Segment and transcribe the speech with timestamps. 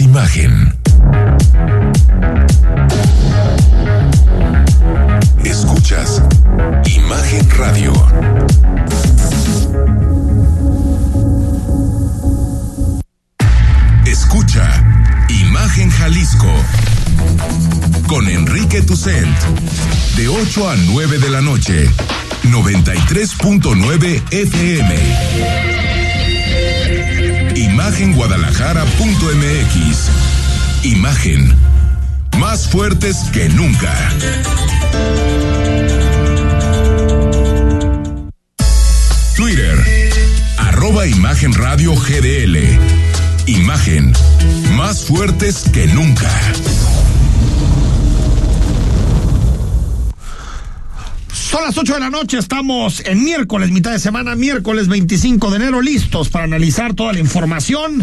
[0.00, 0.74] Imagen.
[5.44, 6.22] Escuchas
[6.86, 7.92] Imagen Radio.
[14.06, 14.68] Escucha
[15.28, 16.52] Imagen Jalisco
[18.06, 19.36] con Enrique Tucent
[20.16, 21.90] de 8 a 9 de la noche
[22.44, 25.91] 93.9 FM
[27.62, 30.10] Imagenguadalajara.mx
[30.82, 31.56] Imagen.
[32.38, 33.96] Más fuertes que nunca.
[39.36, 39.78] Twitter.
[40.58, 42.58] Arroba Imagen Radio GDL
[43.46, 44.12] Imagen.
[44.76, 46.28] Más fuertes que nunca.
[51.32, 55.56] Son las 8 de la noche, estamos en miércoles, mitad de semana, miércoles 25 de
[55.56, 58.02] enero, listos para analizar toda la información,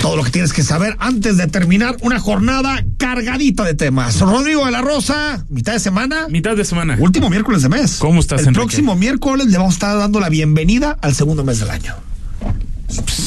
[0.00, 4.18] todo lo que tienes que saber antes de terminar una jornada cargadita de temas.
[4.20, 6.26] Rodrigo de la Rosa, mitad de semana.
[6.30, 6.96] Mitad de semana.
[6.98, 7.96] Último miércoles de mes.
[7.98, 8.60] ¿Cómo estás, El Enrique?
[8.62, 11.96] próximo miércoles le vamos a estar dando la bienvenida al segundo mes del año.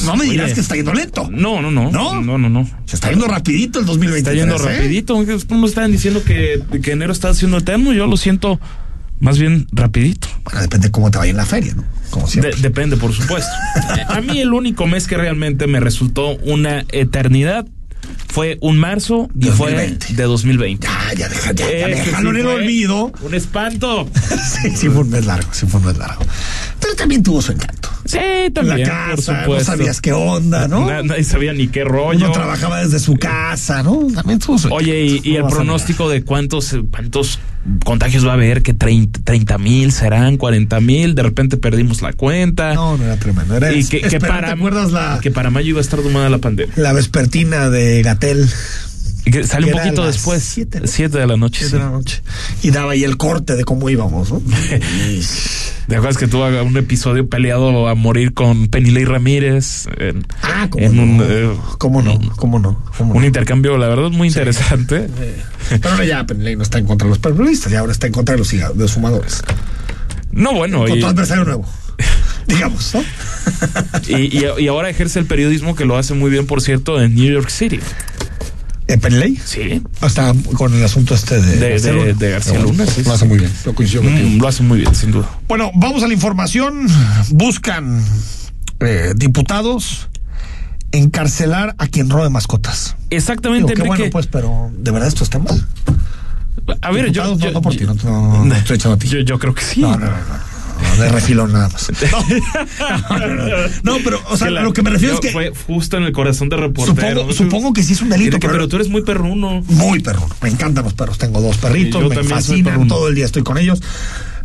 [0.06, 0.56] No me dirás Oye.
[0.56, 1.30] que está yendo lento.
[1.32, 1.92] No, no, no.
[1.92, 2.20] ¿No?
[2.20, 2.68] No, no, no.
[2.86, 4.18] Se está yendo rapidito el 2023.
[4.18, 4.78] Está yendo ¿eh?
[4.78, 5.24] rapidito.
[5.48, 7.94] ¿Cómo estaban diciendo que, que enero está haciendo eterno?
[7.94, 8.60] Yo lo siento
[9.20, 10.28] más bien rapidito.
[10.44, 11.84] Bueno, depende cómo te vaya en la feria, ¿no?
[12.10, 12.56] Como siempre.
[12.56, 13.50] De- depende, por supuesto.
[14.10, 17.66] A mí el único mes que realmente me resultó una eternidad
[18.28, 20.06] fue un marzo y 2020.
[20.08, 20.88] fue de 2020.
[20.88, 23.12] Ya, ya, deja, ya, ya, déjalo sí en el olvido.
[23.22, 24.10] Un espanto.
[24.62, 26.26] Sí, sí fue un mes largo, sí fue un mes largo.
[26.80, 27.83] Pero también tuvo su encanto.
[28.14, 28.80] Sí, también.
[28.80, 29.72] la por casa, no supuesto.
[29.72, 30.88] sabías qué onda, ¿no?
[30.88, 32.26] Na- nadie sabía ni qué rollo.
[32.26, 34.08] Uno trabajaba desde su casa, ¿no?
[34.14, 37.40] También tuvo su Oye, y, No el pronóstico de cuántos, cuántos
[37.86, 42.74] contagios va a haber, que 30 mil serán, 40 mil, de repente perdimos la cuenta.
[42.74, 43.56] No, no era tremendo.
[43.56, 46.40] Era y que, para, ¿Te acuerdas la, que para mayo iba a estar domada la
[46.40, 46.74] pandemia.
[46.78, 48.50] la vespertina de Gatel?
[49.26, 50.88] Que sale Que un poquito después, siete, ¿no?
[50.88, 51.60] 7 de la noche.
[51.60, 51.78] Siete sí.
[51.78, 52.22] de la noche.
[52.62, 54.42] Y daba ahí el corte de cómo íbamos, ¿no?
[55.88, 59.88] ¿Te acuerdas que tuvo un episodio peleado a morir con Penilei Ramírez?
[59.98, 61.04] En, Ah, ¿cómo en no?
[61.04, 62.20] un, eh, ¿Cómo no?
[62.38, 62.82] ¿Cómo no?
[62.98, 63.26] ¿Cómo un no?
[63.28, 65.08] intercambio, la verdad, muy interesante.
[65.70, 68.14] Pero ahora ya Penley no está en contra de los periodistas, ya ahora está en
[68.14, 69.44] contra de los, ciga- de los fumadores.
[70.32, 71.66] No, bueno, Con y, tu adversario nuevo.
[72.48, 73.04] Digamos, ¿no?
[74.08, 77.14] y, y- y ahora ejerce el periodismo que lo hace muy bien, por cierto, en
[77.16, 77.80] New York City.
[78.88, 79.40] ¿En Penley?
[79.46, 79.82] Sí.
[80.02, 82.14] Hasta con el asunto este de, De- García de- Luna.
[82.14, 83.52] de García Pero Luna, sí, Lo hace muy bien.
[83.66, 84.30] Lo coincido contigo.
[84.30, 85.30] Mm, lo hace muy bien, sin duda.
[85.48, 86.88] Bueno, vamos a la información.
[87.30, 88.04] Buscan
[88.82, 90.10] eh, diputados
[90.92, 92.96] encarcelar a quien robe mascotas.
[92.98, 95.66] Digo, Exactamente, qué bueno, pues, pero de verdad esto está mal.
[96.82, 99.08] a ver, yo, no, yo, no por ti, no, no, no estoy echando a ti.
[99.08, 99.82] yo, yo creo que sí.
[99.82, 100.12] No, no, no,
[100.98, 101.92] de refilón nada más.
[103.10, 103.68] No, no, no, no.
[103.84, 106.12] No, pero, o sea, la- lo que me refiero es que Fue justo en el
[106.12, 107.22] corazón de reportero.
[107.22, 109.64] supongo, supongo que sí es un delito, Enrique, pero, pero tú eres muy perruno.
[109.68, 110.36] muy perruno.
[110.42, 111.18] Me encantan los perros.
[111.18, 113.82] Tengo dos perritos, me fascinan, todo el día estoy con ellos.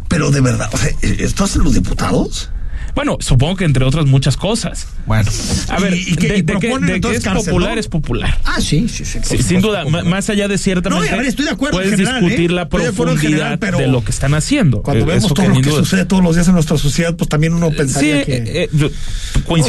[0.08, 2.50] Pero de verdad, o sea, ¿esto hacen los diputados?
[2.94, 4.86] Bueno, supongo que entre otras muchas cosas.
[5.06, 5.30] Bueno,
[5.68, 7.80] A ver, ¿y, y qué- de, y de que, de que es cárcel, popular no?
[7.80, 8.38] es popular.
[8.44, 9.20] Ah, sí, sí, sí.
[9.42, 10.04] sin duda, popular.
[10.04, 12.50] más allá de ciertamente, No, y a ver, estoy de acuerdo en puedes general, discutir
[12.50, 12.54] ¿eh?
[12.54, 14.82] la de profundidad general, pero de lo que están haciendo.
[14.82, 17.28] Cuando Eh, vemos todo lo ni que sucede todos los días en nuestra sociedad, pues
[17.28, 18.34] también uno Sí, pensaría eh, que...
[18.64, 18.90] eh,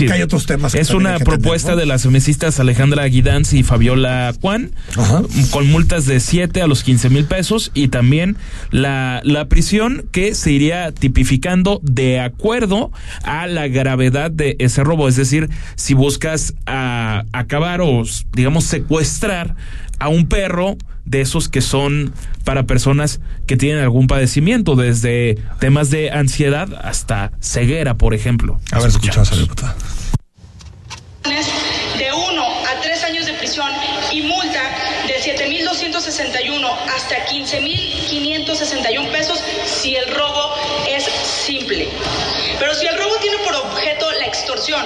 [0.07, 1.77] que hay otros temas que Es una hay que propuesta ¿no?
[1.77, 5.21] de las mesistas Alejandra Guidanz y Fabiola Juan, Ajá.
[5.51, 8.37] con multas de 7 a los 15 mil pesos y también
[8.71, 12.91] la, la prisión que se iría tipificando de acuerdo
[13.23, 15.07] a la gravedad de ese robo.
[15.07, 18.03] Es decir, si buscas a, acabar o,
[18.33, 19.55] digamos, secuestrar
[19.99, 25.89] a un perro de esos que son para personas que tienen algún padecimiento, desde temas
[25.89, 28.59] de ansiedad hasta ceguera, por ejemplo.
[28.71, 29.75] A ver, escuchamos a la diputada.
[31.23, 33.71] de 1 a 3 años de prisión
[34.11, 34.61] y multa
[35.07, 40.53] de 7.261 hasta 15.561 pesos si el robo
[40.87, 41.87] es simple.
[42.59, 44.85] Pero si el robo tiene por objeto la extorsión,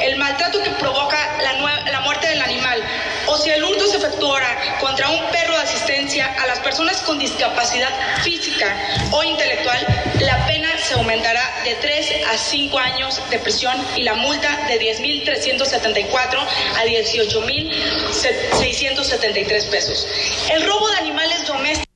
[0.00, 1.52] el maltrato que provoca la,
[2.00, 2.82] muerte del animal,
[3.26, 7.18] o si el hurto se efectuara contra un perro de asistencia a las personas con
[7.18, 7.90] discapacidad
[8.22, 8.76] física
[9.10, 9.84] o intelectual,
[10.20, 14.80] la pena se aumentará de 3 a 5 años de prisión y la multa de
[14.80, 16.38] 10.374
[16.76, 20.06] a 18.673 pesos.
[20.50, 21.91] El robo de animales domésticos.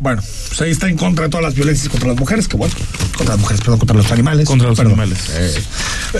[0.00, 2.74] Bueno, pues ahí está en contra de todas las violencias contra las mujeres, que bueno,
[3.16, 4.46] contra las mujeres, perdón, contra los animales.
[4.48, 4.94] Contra los Perdón.
[4.94, 5.18] animales.
[5.30, 5.62] Eh,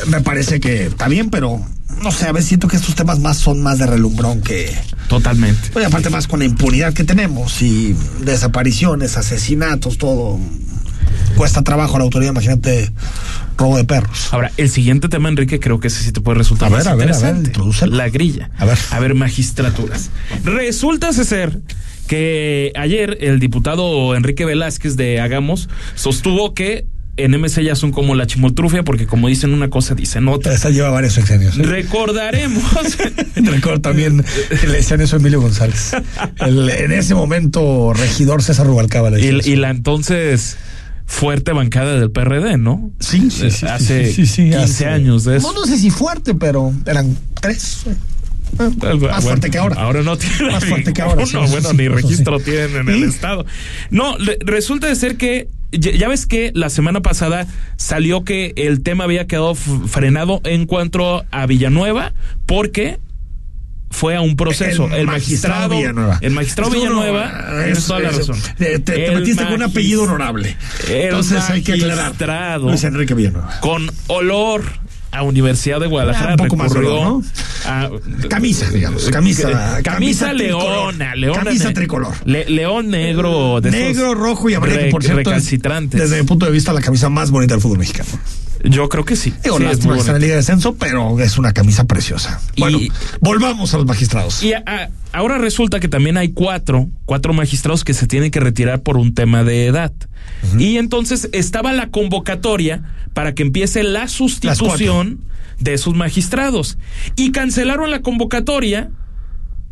[0.07, 1.65] me parece que está bien, pero
[2.03, 4.77] no sé, a veces siento que estos temas más son más de relumbrón que...
[5.09, 5.71] Totalmente.
[5.75, 10.39] Oye, aparte más con la impunidad que tenemos y desapariciones, asesinatos, todo.
[11.37, 12.93] cuesta trabajo a la autoridad, imagínate
[13.57, 14.29] robo de perros.
[14.31, 16.93] Ahora, el siguiente tema, Enrique, creo que ese sí te puede resultar A más ver,
[16.93, 17.87] a ver, a ver, interesante.
[17.89, 18.51] la grilla.
[18.59, 18.79] A ver.
[18.91, 20.11] A ver, magistraturas.
[20.45, 21.61] Resulta ser
[22.11, 26.87] que ayer el diputado Enrique Velázquez de Hagamos sostuvo que
[27.17, 30.53] en MC ya son como la chimoltrufia, porque como dicen una cosa, dicen otra.
[30.55, 31.57] Esta lleva varios sexenios.
[31.57, 31.63] ¿eh?
[31.63, 32.65] Recordaremos.
[33.37, 35.93] Recuerdo también le decían eso a Emilio González.
[36.41, 40.57] El- en ese momento, regidor César Rubalcaba le y, y la entonces
[41.07, 42.91] fuerte bancada del PRD, ¿no?
[42.99, 45.53] Sí, sí, sí, Hace sí, sí, sí, 15 hace- años de eso.
[45.53, 47.85] No, no sé si fuerte, pero eran tres.
[48.59, 49.81] Algo- Más bueno, fuerte que ahora.
[49.81, 52.03] Ahora no tiene Más fuerte que ahora, sí, bueno, sí, ni eso sí.
[52.03, 53.47] registro tienen en el estado.
[53.91, 58.83] No, resulta de ser que ya, ya ves que la semana pasada salió que el
[58.83, 62.13] tema había quedado frenado en cuanto a Villanueva
[62.47, 62.99] porque
[63.93, 64.87] fue a un proceso.
[64.87, 66.19] El El, magistrado magistrado, Villanueva.
[66.21, 68.37] el magistrado Es uno, Villanueva, es- tienes toda la es- razón.
[68.57, 70.57] Te, te- te El metiste con un apellido honorable.
[70.89, 72.61] Entonces hay que aclarar.
[72.61, 73.59] Luis Enrique Villanueva.
[73.61, 74.63] Con olor
[75.13, 77.23] a Universidad de Guadalajara Ah, un poco más olor, ¿no?
[77.67, 77.91] a-
[78.29, 79.05] Camisa, digamos.
[79.11, 79.81] Camisa.
[79.83, 80.95] camisa, tricolor.
[80.95, 82.15] leona, leona Camisa tricolor.
[82.25, 86.73] le- león negro de Negro, rojo y amarillo, por cierto, desde mi punto de vista,
[86.73, 88.09] la camisa más bonita del fútbol mexicano.
[88.65, 89.33] Yo creo que sí.
[89.43, 90.19] Digo, Sí, es lástima muy que está en la.
[90.21, 92.41] Liga de Descenso, pero es una camisa preciosa.
[92.57, 92.79] Y- Bueno,
[93.21, 94.43] volvamos a los magistrados.
[94.43, 98.41] Y a- a- ahora resulta que también hay cuatro, cuatro magistrados que se tienen que
[98.41, 99.93] retirar por un tema de edad.
[100.59, 102.83] Y entonces estaba la convocatoria
[103.15, 105.21] para que empiece la sustitución
[105.59, 106.79] de esos magistrados.
[107.17, 108.91] Y cancelaron la convocatoria,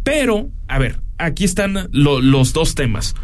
[0.02, 3.14] pero, a ver, aquí están lo- los dos temas.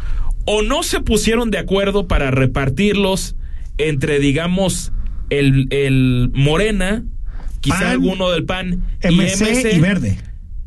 [0.45, 3.35] O no se pusieron de acuerdo para repartirlos
[3.77, 4.91] entre, digamos,
[5.29, 7.03] el, el Morena,
[7.61, 10.17] quizá PAN, alguno del PAN MC y verde.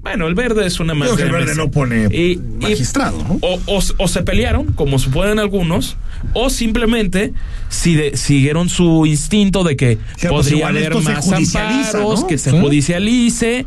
[0.00, 3.18] bueno, el verde es una más Digo que el verde no pone Y- y- magistrado,
[3.22, 3.38] ¿no?
[3.42, 5.96] O, o- o se pelearon, como suponen algunos,
[6.32, 7.32] o simplemente
[7.68, 12.26] si de- siguieron su instinto de que podría haber más amparos, ¿no?
[12.26, 12.58] que se Sí.
[12.60, 13.66] judicialice.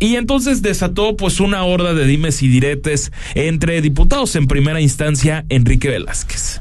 [0.00, 5.44] Y entonces desató pues una horda de dimes y diretes entre diputados en primera instancia
[5.48, 6.60] Enrique Velázquez.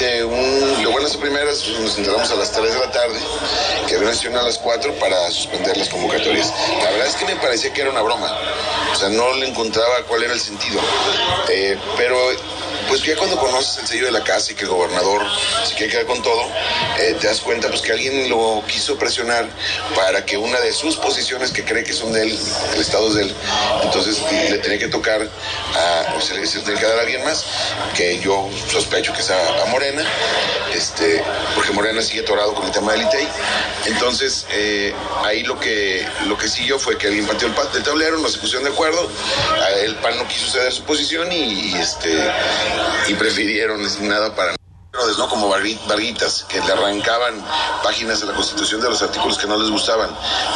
[0.00, 3.18] Un- lo bueno es primeras nos enteramos a las 3 de la tarde,
[3.86, 6.50] que había una sesión a las 4 para suspender las convocatorias.
[6.82, 8.34] La verdad es que me parecía que era una broma,
[8.90, 10.80] o sea, no le encontraba cuál era el sentido.
[11.50, 12.16] Eh, pero
[12.90, 15.22] pues ya cuando conoces el sello de la casa y que el gobernador
[15.64, 16.42] se quiere quedar con todo,
[16.98, 19.48] eh, te das cuenta pues que alguien lo quiso presionar
[19.94, 22.38] para que una de sus posiciones que cree que son de él,
[22.74, 23.34] el Estado es de él,
[23.84, 24.20] entonces
[24.50, 27.44] le tenía que tocar a, o se le, tenía que dar a alguien más,
[27.94, 30.02] que yo sospecho que es a, Morena,
[30.74, 31.22] este,
[31.54, 33.28] porque Morena sigue atorado con el tema del ITEI.
[33.86, 34.92] Entonces, eh,
[35.24, 38.38] ahí lo que, lo que siguió fue que alguien pateó el, el tablero, no se
[38.38, 39.08] pusieron de acuerdo,
[39.84, 42.18] el PAN no quiso ceder su posición y, y, este,
[43.08, 44.54] y prefirieron nada para
[44.92, 45.28] ¿no?
[45.28, 47.34] como Varguitas, que le arrancaban
[47.82, 50.10] páginas de la Constitución de los artículos que no les gustaban,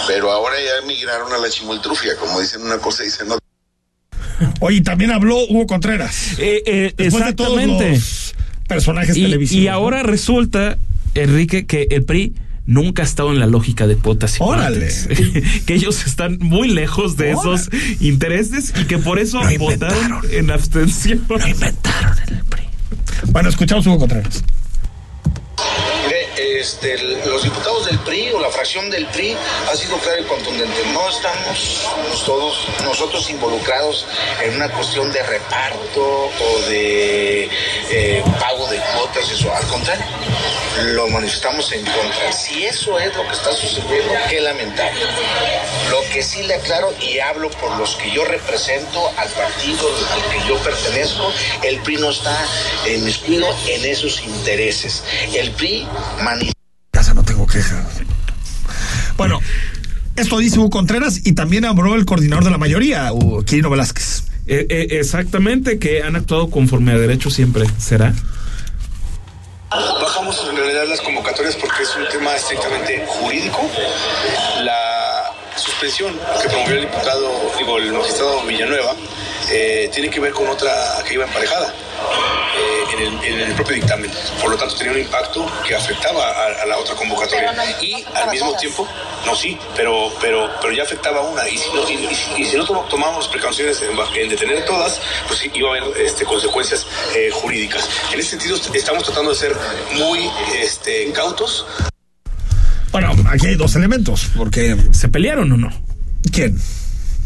[0.07, 3.41] pero ahora ya migraron a la chimoltrufia, como dicen una cosa y dicen otra.
[4.61, 6.33] Oye, también habló Hugo Contreras.
[6.39, 7.91] Eh, eh, Después de todos exactamente.
[7.93, 8.35] los
[8.69, 9.63] personajes Y, televisivos.
[9.63, 9.73] y ¿no?
[9.75, 10.77] ahora resulta,
[11.15, 12.35] Enrique, que el PRI
[12.67, 14.89] nunca ha estado en la lógica de cuotas y Órale.
[15.67, 17.55] que ellos están muy lejos de Órale.
[17.55, 17.71] esos
[18.01, 21.25] intereses y que por eso votaron en abstención.
[21.29, 22.65] Lo inventaron en el PRI.
[23.31, 24.43] Bueno, escuchamos Hugo Contreras.
[26.45, 29.35] Este, los diputados del PRI o la fracción del PRI
[29.67, 30.75] ha sido claro y contundente.
[30.93, 31.89] No estamos
[32.27, 34.07] todos nosotros involucrados
[34.43, 37.49] en una cuestión de reparto o de
[37.91, 39.55] eh, pago de cuotas, eso.
[39.55, 40.05] Al contrario,
[40.93, 42.31] lo manifestamos en contra.
[42.33, 45.01] Si eso es lo que está sucediendo, qué lamentable.
[45.91, 50.23] Lo que sí le aclaro y hablo por los que yo represento al partido al
[50.31, 51.33] que yo pertenezco,
[51.63, 52.37] el PRI no está
[52.87, 55.03] inmiscuido en esos intereses.
[55.33, 55.89] El PRI
[56.21, 56.34] manifestó
[57.47, 57.85] Queja.
[59.17, 59.41] Bueno,
[60.17, 63.11] esto dice Hugo Contreras y también habló el coordinador de la mayoría,
[63.47, 64.25] Quirino Velázquez.
[64.47, 68.13] Eh, eh, exactamente, que han actuado conforme a derecho siempre, ¿será?
[69.71, 73.59] Bajamos en realidad las convocatorias porque es un tema estrictamente jurídico.
[74.63, 78.95] La suspensión que promovió el diputado, digo, el magistrado Villanueva,
[79.51, 80.71] eh, tiene que ver con otra
[81.07, 84.11] que iba emparejada eh, en, el, en el propio dictamen.
[84.41, 87.53] Por lo tanto, tenía un impacto que afectaba a, a la otra convocatoria.
[87.81, 88.87] Y al mismo tiempo,
[89.27, 91.49] no, sí, pero, pero, pero ya afectaba una.
[91.49, 95.01] Y si no, y, y- y si no tom- tomamos precauciones en, en detener todas,
[95.27, 96.87] pues sí, iba a haber este, consecuencias
[97.17, 97.89] eh, jurídicas.
[98.13, 99.55] En ese sentido, est- estamos tratando de ser
[99.95, 100.31] muy
[100.63, 101.67] este, cautos.
[102.93, 105.71] Bueno, aquí hay dos elementos, porque ¿Se pelearon o no?
[106.33, 106.57] ¿quién?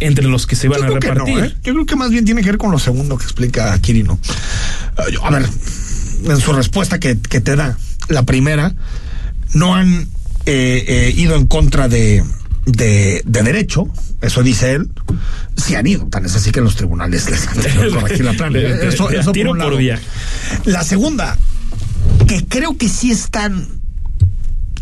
[0.00, 1.38] Entre los que se iban Yo a no, repartir.
[1.44, 1.54] ¿eh?
[1.64, 4.18] Yo creo que más bien tiene que ver con lo segundo que explica Quirino.
[4.98, 5.48] Eh, yo- a ver,
[6.24, 7.76] en su respuesta que, que te da,
[8.08, 8.74] La primera,
[9.54, 10.08] no han
[10.46, 12.24] eh, eh, ido en contra de,
[12.66, 13.88] de, de derecho,
[14.20, 14.90] eso dice él.
[15.56, 18.32] Sí han ido, tan es así que en los tribunales les han tenido corregir la.
[18.88, 20.00] Eso, eso Tiro un por lado.
[20.64, 21.36] La segunda,
[22.26, 23.66] que creo que sí están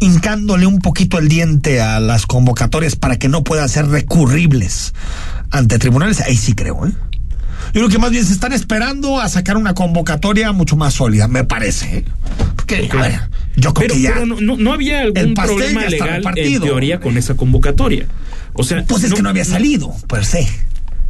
[0.00, 4.94] hincándole un poquito el diente a las convocatorias para que no puedan ser recurribles
[5.50, 6.92] ante tribunales, ahí sí creo, ¿eh?
[7.72, 11.26] Yo creo que más bien se están esperando a sacar una convocatoria mucho más sólida,
[11.28, 11.98] me parece.
[11.98, 12.04] ¿eh?
[12.54, 13.20] Porque, a ver,
[13.56, 14.10] yo creo Pero, que ya.
[14.14, 18.06] pero no, no- no había el algún pastel problema legal en teoría con esa convocatoria.
[18.52, 20.48] O sea, Pues es que no había salido, per se.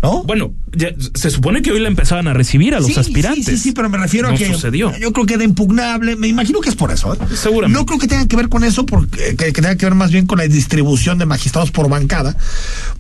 [0.03, 0.23] ¿No?
[0.25, 3.45] Bueno, ya- se supone que hoy la empezaban a recibir a los Sí, aspirantes.
[3.47, 4.93] Sí, sí, sí, pero me refiero No a que sucedió.
[4.99, 6.17] yo creo que era impugnable.
[6.17, 7.15] Me imagino que es por eso.
[7.15, 7.19] ¿eh?
[7.35, 7.79] Seguramente.
[7.79, 10.11] No creo que tenga que ver con eso, porque que, que tenga que ver más
[10.12, 12.37] bien con la distribución de magistrados por bancada,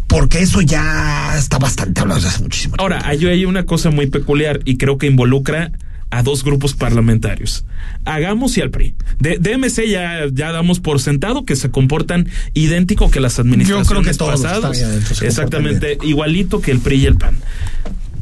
[0.06, 2.82] porque eso ya está bastante hablado desde hace muchísimo tiempo.
[2.82, 5.72] Ahora, hay, hay una cosa muy peculiar y creo que involucra
[6.10, 7.64] a dos grupos parlamentarios.
[8.04, 8.94] Hagamos y al PRI.
[9.18, 13.94] De, DMC ya, ya damos por sentado que se comportan idéntico que las administraciones Yo
[13.94, 14.76] creo que todos pasadas.
[14.76, 17.36] están adentro Exactamente, igualito que el PRI y el PAN.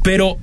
[0.03, 0.37] Pero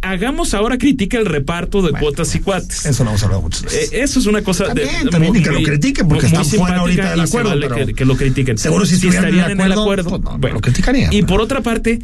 [0.00, 2.84] hagamos ahora critica el reparto de cuotas y cuates.
[2.86, 3.92] Eso lo hemos hablado muchas veces.
[3.92, 6.26] Eh, eso es una cosa de- También, también, muy- y que lo muy- critiquen, porque
[6.26, 8.58] muy están fuera simpática ahorita del acuerdo, vale pero que, que lo critiquen.
[8.58, 11.12] seguro si en el estarían en el acuerdo, pues no, no lo criticarían.
[11.12, 12.00] Y por otra parte,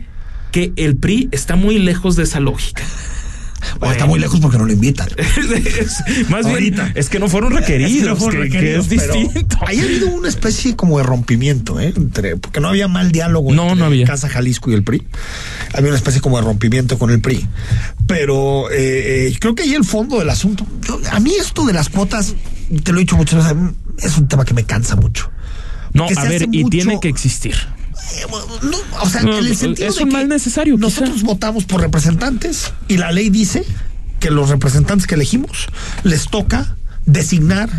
[0.52, 2.84] que el PRI está muy lejos de esa lógica.
[3.80, 5.08] O está muy lejos porque no lo invitan.
[5.18, 6.84] Es- más Ahorita.
[6.84, 9.58] bien, es que no fueron Es que requeridos, no fueron que- es distinto.
[9.66, 11.92] Ahí ha habido una especie como de rompimiento, ¿eh?
[11.96, 14.06] Entre, porque no había mal diálogo No, entre no había.
[14.06, 15.06] Casa Jalisco y el PRI.
[15.74, 17.46] Había una especie como de rompimiento con el PRI.
[18.06, 20.66] Pero eh, eh, creo que ahí el fondo del asunto.
[20.86, 22.34] yo- a mí esto de las cuotas,
[22.82, 23.56] te lo he dicho muchas veces,
[23.98, 25.30] es un tema que me cansa mucho.
[25.92, 27.54] No, a ver, y mucho- tiene que existir.
[28.62, 30.86] No, o sea, No, en el sentido es de un que mal necesario, quizá.
[30.86, 33.64] Nosotros votamos por representantes y la ley dice
[34.20, 35.66] que los representantes que elegimos
[36.04, 37.70] les toca designar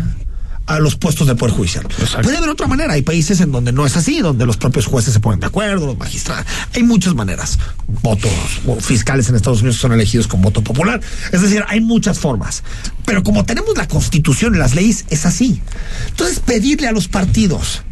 [0.70, 1.84] a los puestos del Poder Judicial.
[1.84, 2.22] Exacto.
[2.22, 2.92] Puede haber otra manera.
[2.92, 5.86] Hay países en donde no es así, donde los propios jueces se ponen de acuerdo,
[5.86, 6.46] los magistrados.
[6.74, 7.58] Hay muchas maneras.
[8.02, 8.30] Votos
[8.66, 11.00] o fiscales en Estados Unidos son elegidos con voto popular.
[11.32, 12.62] Es decir, hay muchas formas.
[13.04, 15.60] Pero como tenemos la constitución y las leyes, es así.
[16.08, 17.82] Entonces, pedirle a los partidos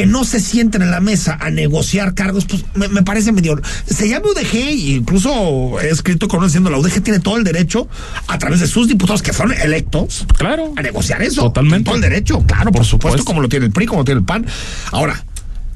[0.00, 3.60] que no se sienten en la mesa a negociar cargos, pues me, me parece medio.
[3.86, 7.44] Se llama UDG y incluso he escrito con uno diciendo la UDG tiene todo el
[7.44, 7.86] derecho
[8.26, 10.72] a través de sus diputados que fueron electos Claro.
[10.76, 11.42] a negociar eso.
[11.42, 11.84] Totalmente.
[11.84, 13.24] Todo el derecho, claro, por, Por supuesto, supuesto.
[13.26, 14.46] como lo tiene el PRI, como lo tiene el PAN.
[14.90, 15.22] Ahora,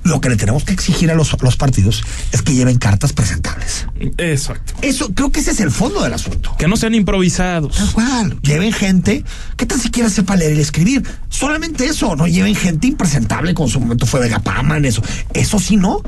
[0.04, 3.12] lo que le tenemos que exigir a los, a los partidos es que lleven cartas
[3.12, 3.86] presentables.
[4.18, 4.74] Exacto.
[4.82, 6.54] Eso, creo que ese es el fondo del asunto.
[6.58, 7.76] Que no sean improvisados.
[7.76, 8.38] Tal cual.
[8.42, 9.24] Lleven gente
[9.56, 11.02] que tan siquiera sepa leer y escribir.
[11.30, 12.14] Solamente eso.
[12.16, 15.02] No lleven gente impresentable como en su momento fue Vegapaman, eso.
[15.32, 16.02] Eso sí, no.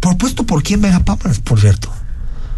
[0.00, 1.92] Propuesto por quién Vegapaman, por cierto.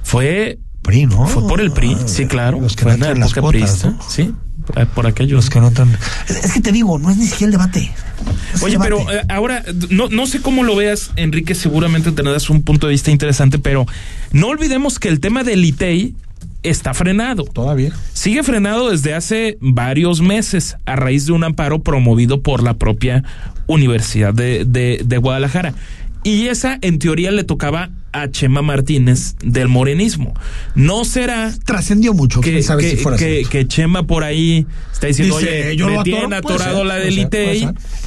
[0.02, 1.26] Fue, PRI, ¿no?
[1.26, 2.60] fue por el PRI, sí, claro.
[2.60, 3.66] Los que fue en la época.
[4.08, 4.32] Sí,
[4.76, 5.32] eh, por aquellos.
[5.36, 5.68] Los que no.
[6.28, 7.92] Es es que te digo, no es ni siquiera el debate.
[8.54, 12.50] Es Oye, el pero eh, ahora, no, no sé cómo lo veas, Enrique, seguramente tendrás
[12.50, 13.86] un punto de vista interesante, pero
[14.32, 16.14] no olvidemos que el tema del ITEI
[16.62, 17.44] está frenado.
[17.44, 17.92] Todavía.
[18.12, 23.22] Sigue frenado desde hace varios meses a raíz de un amparo promovido por la propia
[23.68, 25.74] Universidad de, de- de Guadalajara.
[26.24, 27.90] Y esa, en teoría, le tocaba
[28.22, 30.34] a Chema Martínez del morenismo.
[30.74, 32.40] No será Trascendió mucho.
[32.40, 35.86] que, sabe que- si fuera que- que Chema por ahí está diciendo, Dice, oye, yo
[35.86, 36.16] me lo atoro".
[36.16, 37.28] tienen atorado ser, la del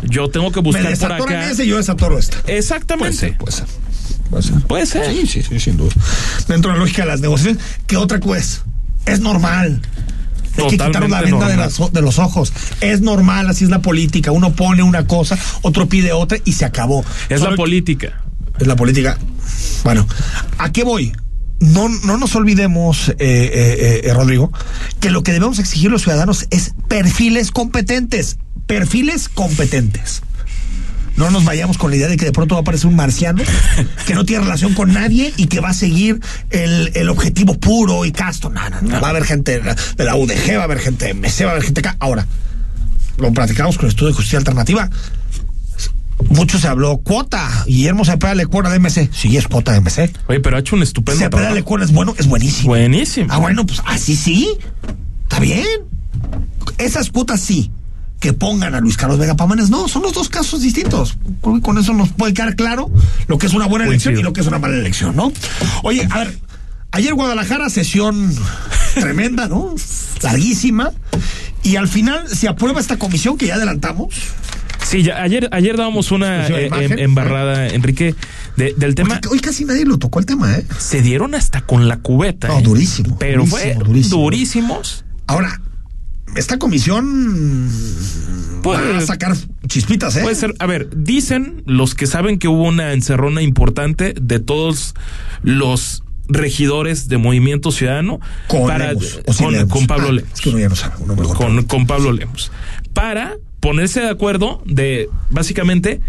[0.09, 1.51] yo tengo que Me buscar por desatoran acá.
[1.51, 2.37] ese yo desatoro esta.
[2.47, 3.33] Exactamente.
[3.39, 3.65] Puede ser.
[4.29, 4.53] Puede ser.
[4.67, 5.11] Puede ser.
[5.15, 5.93] Sí, sí, sí, sin duda.
[6.47, 8.63] Dentro de la lógica de las negociaciones, ¿qué otra cosa?
[9.05, 9.81] Es normal.
[10.57, 12.51] Hay que quitarnos la venda de, las- de los ojos.
[12.81, 14.31] Es normal, así es la política.
[14.31, 17.03] Uno pone una cosa, otro pide otra y se acabó.
[17.29, 18.21] Es Solo la política.
[18.67, 19.17] La política.
[19.83, 20.07] Bueno,
[20.57, 21.13] ¿a qué voy?
[21.59, 24.51] No, no nos olvidemos, eh, eh, eh, Rodrigo,
[24.99, 28.37] que lo que debemos exigir los ciudadanos es perfiles competentes.
[28.65, 30.21] Perfiles competentes.
[31.17, 33.43] No nos vayamos con la idea de que de pronto va a aparecer un marciano
[34.07, 38.05] que no tiene relación con nadie y que va a seguir el, el objetivo puro
[38.05, 38.49] y casto.
[38.49, 39.01] No, no, no.
[39.01, 41.43] Va a haber gente de la, de la UDG, va a haber gente de MC,
[41.43, 41.97] va a haber gente acá.
[41.99, 42.25] Ahora,
[43.17, 44.89] lo platicamos con el estudio de justicia alternativa.
[46.29, 47.49] Mucho se habló cuota.
[47.65, 49.09] Guillermo Cepeda le cuota de MC.
[49.13, 50.11] Sí, es cuota de MC.
[50.27, 51.55] Oye, pero ha hecho un estupendo Cepeda trabajo.
[51.55, 52.69] le cuota es bueno, es buenísimo.
[52.69, 53.27] Buenísimo.
[53.31, 54.49] Ah, bueno, pues así sí.
[55.23, 55.65] Está bien.
[56.77, 57.71] Esas cuotas sí.
[58.19, 61.17] Que pongan a Luis Carlos Vega Pamanes, no, son los dos casos distintos.
[61.39, 62.91] Con eso nos puede quedar claro
[63.27, 64.19] lo que es una buena elección Coincido.
[64.19, 65.31] y lo que es una mala elección, ¿no?
[65.83, 66.37] Oye, a ver,
[66.91, 68.35] ayer Guadalajara, sesión
[68.95, 69.73] tremenda, ¿no?
[70.21, 70.91] Larguísima.
[71.63, 74.13] Y al final se aprueba esta comisión que ya adelantamos.
[74.83, 78.15] Sí, ya, ayer, ayer dábamos una eh, em- embarrada, Enrique,
[78.55, 79.19] de- del tema.
[79.29, 80.65] Hoy casi nadie lo tocó el tema, ¿eh?
[80.77, 82.47] Se dieron hasta con la cubeta.
[82.47, 82.63] No, ¿eh?
[82.63, 84.21] durísimo, Pero durísimo, fue durísimo.
[84.21, 85.05] durísimos.
[85.27, 85.61] Ahora,
[86.35, 87.69] esta comisión
[88.63, 89.35] Puede- va a sacar
[89.67, 90.21] chispitas, ¿eh?
[90.21, 94.95] Puede ser, a ver, dicen los que saben que hubo una encerrona importante de todos
[95.43, 100.33] los regidores de Movimiento Ciudadano Con para o sin con, Pablo Ah, Lemos.
[100.33, 100.95] Es que uno ya no sabe.
[100.99, 102.51] uno mejor con, con Pablo Lemos.
[102.93, 105.99] Para ponerse de acuerdo de básicamente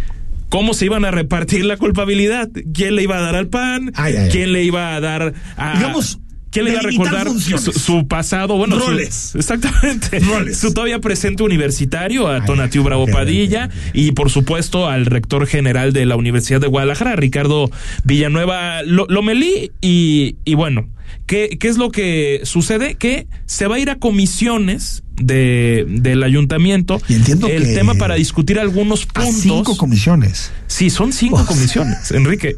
[0.49, 2.49] cómo se iban a repartir la culpabilidad.
[2.75, 3.93] ¿Quién le iba a dar al PAN?
[3.95, 4.31] Ay, ay, ay.
[4.31, 5.75] ¿Quién le iba a dar a...
[5.77, 6.19] Digamos,
[6.51, 8.57] ¿Quién le iba a recordar su, su pasado?
[8.57, 9.37] Bueno, su- Roles.
[9.37, 10.19] exactamente.
[10.19, 10.59] Roles.
[10.59, 16.07] Su todavía presente universitario, a Tonatiu Bravo Padilla, y por supuesto al rector general de
[16.07, 17.71] la Universidad de Guadalajara, Ricardo
[18.03, 20.89] Villanueva Lo- Lomelí, y, y bueno,
[21.27, 22.97] ¿qué, ¿qué es lo que sucede?
[22.97, 27.95] Que se va a ir a comisiones de, del ayuntamiento Y entiendo el que tema
[27.95, 29.35] para discutir algunos puntos.
[29.41, 30.51] cinco comisiones.
[30.67, 31.47] sí, son cinco Oh.
[31.47, 32.57] comisiones, Enrique.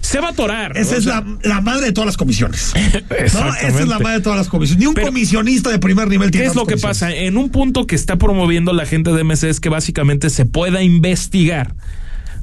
[0.00, 0.76] Se va a atorar.
[0.78, 2.72] Esa es sea, la, la madre de todas las comisiones.
[3.10, 3.16] ¿no?
[3.16, 4.80] Esa es la madre de todas las comisiones.
[4.80, 7.12] Ni un Pero- comisionista de primer nivel tiene ¿Qué es lo que pasa?
[7.14, 10.82] En un punto que está promoviendo la gente de MC es que básicamente se pueda
[10.82, 11.74] investigar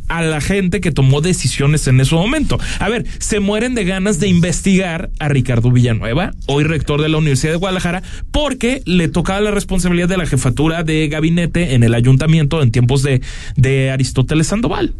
[0.07, 2.59] a la gente que tomó decisiones en ese momento.
[2.79, 7.17] A ver, se mueren de ganas de investigar a Ricardo Villanueva, hoy rector de la
[7.17, 11.93] Universidad de Guadalajara, porque le tocaba la responsabilidad de la jefatura de gabinete en el
[11.93, 13.21] ayuntamiento en tiempos de,
[13.55, 14.93] de Aristóteles Sandoval.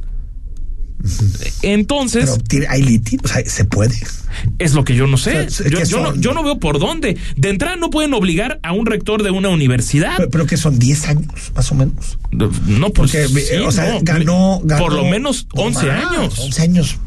[1.61, 3.95] Entonces, Pero tiene- hay litigio, o sea, se puede.
[4.59, 5.41] es lo que yo no sé.
[5.41, 7.17] O sea, yo, ¿qué yo no, yo no veo por dónde.
[7.35, 10.13] De entrada no pueden obligar a un rector de una universidad.
[10.17, 12.17] Pero, pero que son 10 años, más o menos.
[12.31, 14.83] No, pues, Porque, sí, o sea, no, ganó, ganó.
[14.83, 16.39] Por lo menos no 11 más, años.
[16.39, 16.97] 11 años.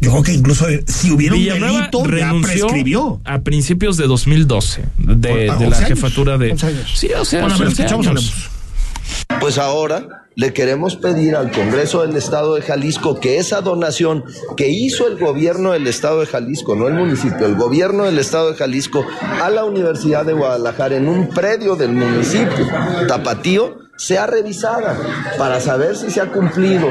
[0.00, 3.20] Yo creo que incluso eh, si hubiera un Villanueva delito, ya renunció prescribió.
[3.24, 6.52] a principios de 2012 de, de 11 la años, jefatura de.
[6.52, 6.92] 11 años.
[6.96, 8.24] Sí, o sea, Bueno, a ver, 11 escuchamos a años.
[8.24, 9.40] Lemus.
[9.40, 14.22] Pues ahora le queremos pedir al Congreso del Estado de Jalisco que esa donación
[14.56, 18.52] que hizo el gobierno del Estado de Jalisco, no el municipio, el gobierno del Estado
[18.52, 22.68] de Jalisco a la Universidad de Guadalajara en un predio del municipio
[23.08, 24.96] tapatío sea revisada
[25.38, 26.88] para saber si se ha cumplido,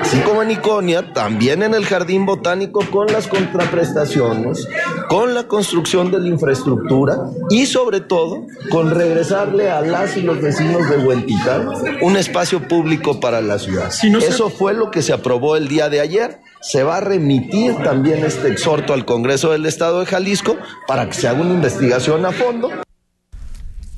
[0.00, 4.66] así como en Iconia, también en el Jardín Botánico con las contraprestaciones,
[5.10, 7.18] con la construcción de la infraestructura
[7.50, 11.68] y sobre todo con regresarle a las y los vecinos de Huentitán
[12.00, 13.90] un espacio público para la ciudad.
[14.22, 16.38] Eso fue lo que se aprobó el día de ayer.
[16.60, 21.14] Se va a remitir también este exhorto al Congreso del Estado de Jalisco para que
[21.14, 22.70] se haga una investigación a fondo.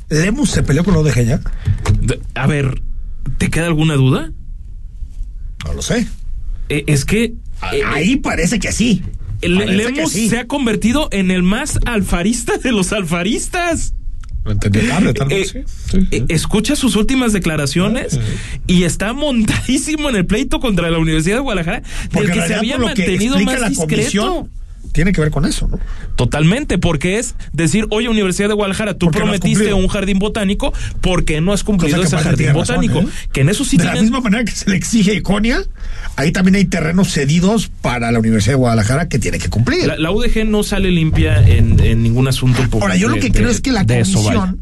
[0.08, 1.12] Lemus se peleó con lo de.
[2.00, 2.80] De- A ver,
[3.36, 4.32] ¿te queda alguna duda?
[5.66, 6.06] No lo sé.
[6.70, 7.24] Eh, es que.
[7.24, 9.02] eh, Ahí parece que sí.
[9.42, 10.28] Le- Lemos sí.
[10.28, 13.94] se ha convertido en el más alfarista de los alfaristas.
[14.44, 15.98] Tarde, tal vez, Eh, sí.
[16.00, 18.18] Sí, eh, escucha sus últimas declaraciones
[18.66, 22.76] y está montadísimo en el pleito contra la Universidad de Guadalajara, del que se había
[22.78, 23.86] mantenido más discreto.
[23.86, 24.50] comisión,
[24.92, 25.78] tiene que ver con eso, ¿no?
[26.16, 31.24] Totalmente, porque es decir, oye, Universidad de Guadalajara, tú Porque prometiste un jardín botánico, ¿por
[31.24, 33.00] qué no has cumplido ese jardín razón, botánico?
[33.00, 33.06] ¿eh?
[33.32, 35.62] Que en eso sí de la misma manera que se le exige a Iconia,
[36.16, 39.86] ahí también hay terrenos cedidos para la Universidad de Guadalajara que tiene que cumplir.
[39.86, 42.62] la, la UDG no sale limpia en, en ningún asunto.
[42.80, 44.60] Ahora, yo lo que de- creo es que la eso, comisión,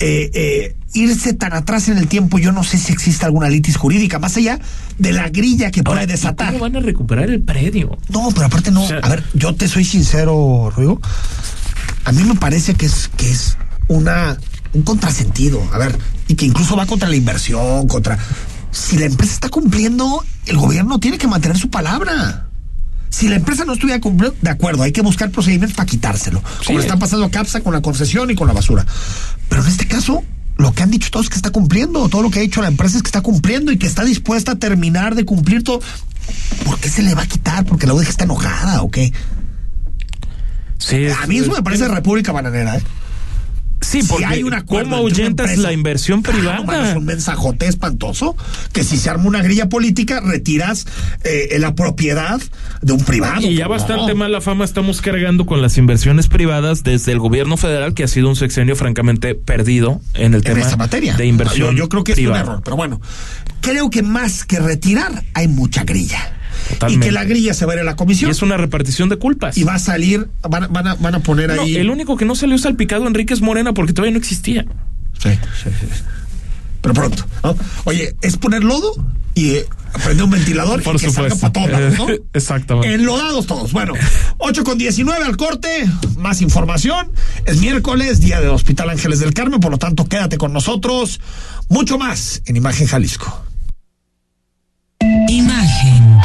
[0.00, 3.76] eh, eh, irse tan atrás en el tiempo, yo no sé si existe alguna litis
[3.76, 4.58] jurídica, más allá
[4.98, 6.48] de la grilla que Ahora, puede ¿y desatar.
[6.52, 7.96] ¿Cómo van a recuperar el predio?
[8.08, 8.84] No, pero aparte no.
[8.84, 11.00] O sea- a ver, yo te soy sincero, Rodrigo.
[12.04, 13.56] A mí me parece que es, que es
[13.88, 14.36] una,
[14.72, 15.62] un contrasentido.
[15.72, 18.18] A ver, y que incluso va contra la inversión, contra.
[18.70, 22.48] Si la empresa está cumpliendo, el gobierno tiene que mantener su palabra.
[23.08, 26.42] Si la empresa no estuviera cumpliendo, de acuerdo, hay que buscar procedimientos para quitárselo.
[26.66, 28.84] Como le está pasando a CAPSA con la concesión y con la basura.
[29.48, 30.22] Pero en este caso,
[30.56, 32.08] lo que han dicho todos es que está cumpliendo.
[32.08, 34.52] Todo lo que ha dicho la empresa es que está cumpliendo y que está dispuesta
[34.52, 35.80] a terminar de cumplir todo.
[36.64, 37.64] ¿Por qué se le va a quitar?
[37.64, 39.12] ¿Porque la UDG está enojada o qué?
[40.78, 42.82] Sí, A mí eso me parece República Bananera, ¿eh?
[43.80, 46.62] Sí, Si porque hay un acuerdo ¿cómo una ahuyentas empresa- la inversión Claro, privada?
[46.64, 48.34] mano, es un mensajote espantoso
[48.72, 50.86] que si se arma una grilla política retiras
[51.24, 52.40] eh, la propiedad
[52.82, 53.40] de un privado.
[53.42, 53.70] Y ya No.
[53.70, 58.08] bastante mala fama estamos cargando con las inversiones privadas desde el gobierno federal, que ha
[58.08, 61.14] sido un sexenio francamente perdido en el en tema esta materia.
[61.14, 61.72] de inversión.
[61.76, 62.42] Yo, yo creo que es privada.
[62.42, 63.00] un error, pero bueno,
[63.60, 66.32] creo que más que retirar hay mucha grilla.
[66.70, 67.06] Totalmente.
[67.06, 69.08] Y que la grilla se va a ir a la Y comisión es una repartición
[69.08, 69.56] de culpas.
[69.56, 71.76] y va a salir, van, a- van a, van a poner No, ahí.
[71.76, 74.64] el único que no salió salpicado Enrique es Morena porque todavía no existía.
[75.18, 75.30] Sí,
[75.62, 75.86] sí, sí.
[76.82, 77.24] Pero pronto.
[77.42, 77.56] ¿no?
[77.84, 78.92] Oye, es poner lodo
[79.34, 79.66] y eh,
[80.04, 81.52] prender un ventilador Por y que salga supuesto.
[81.52, 82.24] para todos lados, ¿no?
[82.32, 82.94] Exactamente.
[82.94, 83.72] Enlodados todos.
[83.72, 83.92] Bueno,
[84.38, 85.68] 8 con 19 al corte.
[86.18, 87.10] Más información.
[87.44, 89.58] Es miércoles, día del Hospital Ángeles del Carmen.
[89.60, 91.20] Por lo tanto, quédate con nosotros.
[91.68, 93.42] Mucho más en Imagen Jalisco.
[95.28, 96.15] Imagen.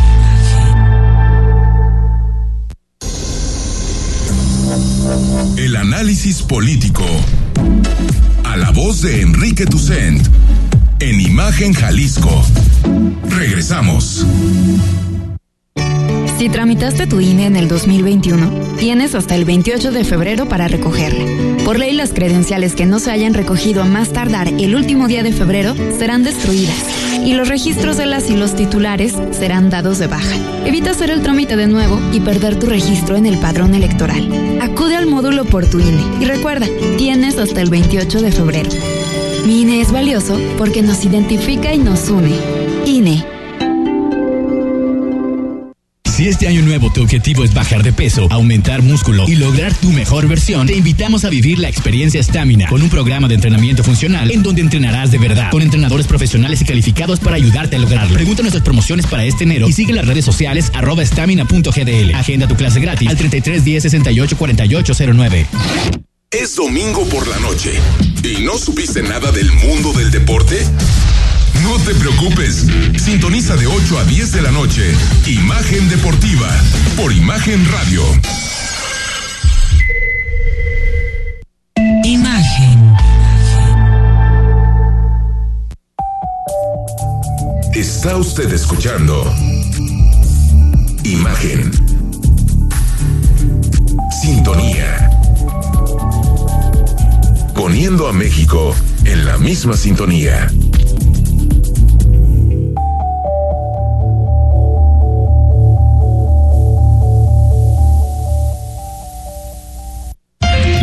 [5.57, 7.05] El análisis político.
[8.43, 10.25] A la voz de Enrique Tucent.
[10.99, 12.43] En Imagen Jalisco.
[13.29, 14.25] Regresamos.
[16.41, 21.23] Si tramitaste tu INE en el 2021, tienes hasta el 28 de febrero para recogerla.
[21.63, 25.21] Por ley, las credenciales que no se hayan recogido a más tardar el último día
[25.21, 26.83] de febrero serán destruidas
[27.23, 30.35] y los registros de las y los titulares serán dados de baja.
[30.65, 34.57] Evita hacer el trámite de nuevo y perder tu registro en el padrón electoral.
[34.63, 36.65] Acude al módulo por tu INE y recuerda,
[36.97, 38.71] tienes hasta el 28 de febrero.
[39.45, 42.35] Mi INE es valioso porque nos identifica y nos une.
[42.87, 43.40] INE.
[46.21, 49.91] Si este año nuevo tu objetivo es bajar de peso, aumentar músculo y lograr tu
[49.91, 54.29] mejor versión, te invitamos a vivir la experiencia Stamina con un programa de entrenamiento funcional
[54.29, 58.13] en donde entrenarás de verdad con entrenadores profesionales y calificados para ayudarte a lograrlo.
[58.13, 62.13] Pregunta nuestras promociones para este enero y sigue las redes sociales arroba stamina.gdl.
[62.13, 65.47] Agenda tu clase gratis al 33 10 68 48 09.
[66.29, 67.71] Es domingo por la noche
[68.23, 70.67] y no supiste nada del mundo del deporte.
[71.63, 72.65] No te preocupes.
[72.97, 74.93] Sintoniza de 8 a 10 de la noche.
[75.27, 76.49] Imagen Deportiva
[76.95, 78.03] por Imagen Radio.
[82.03, 82.95] Imagen.
[87.73, 89.23] Está usted escuchando
[91.03, 91.71] Imagen.
[94.21, 95.09] Sintonía.
[97.55, 100.47] Poniendo a México en la misma sintonía.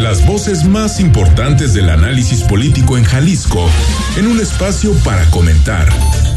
[0.09, 3.69] Las voces más importantes del análisis político en Jalisco
[4.17, 5.87] en un espacio para comentar,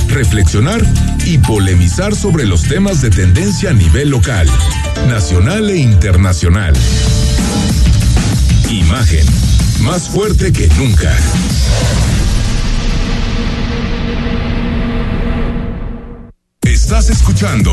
[0.09, 0.81] reflexionar
[1.25, 4.45] y polemizar sobre los temas de tendencia a nivel local,
[5.07, 6.73] nacional e internacional.
[8.69, 9.25] Imagen,
[9.79, 11.15] más fuerte que nunca.
[16.63, 17.71] Estás escuchando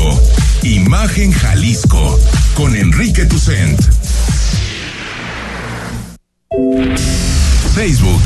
[0.63, 2.17] Imagen Jalisco
[2.55, 3.98] con Enrique Tucent.
[7.79, 8.21] Facebook,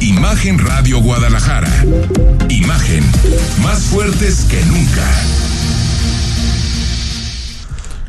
[0.00, 1.84] Imagen Radio Guadalajara.
[2.48, 3.04] Imagen,
[3.62, 5.06] más fuertes que nunca.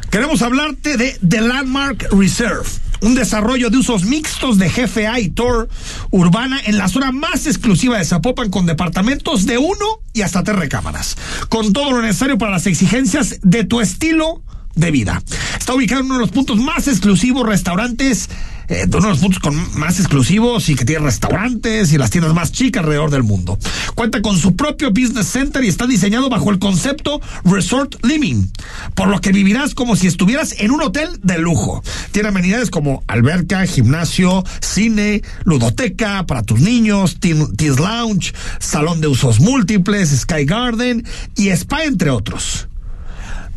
[0.09, 2.63] Queremos hablarte de The Landmark Reserve,
[3.01, 5.67] un desarrollo de usos mixtos de GFA y Tor
[6.09, 10.57] urbana en la zona más exclusiva de Zapopan con departamentos de uno y hasta tres
[10.57, 11.17] recámaras,
[11.49, 14.41] con todo lo necesario para las exigencias de tu estilo
[14.75, 15.21] de vida.
[15.59, 18.29] Está ubicado en uno de los puntos más exclusivos restaurantes
[18.69, 22.33] eh, uno de los puntos con más exclusivos y que tiene restaurantes y las tiendas
[22.33, 23.57] más chicas alrededor del mundo.
[23.95, 28.47] Cuenta con su propio business center y está diseñado bajo el concepto Resort Living,
[28.93, 31.83] por lo que vivirás como si estuvieras en un hotel de lujo.
[32.11, 39.39] Tiene amenidades como alberca, gimnasio, cine, ludoteca para tus niños, Teens Lounge, salón de usos
[39.39, 42.67] múltiples, Sky Garden y spa entre otros.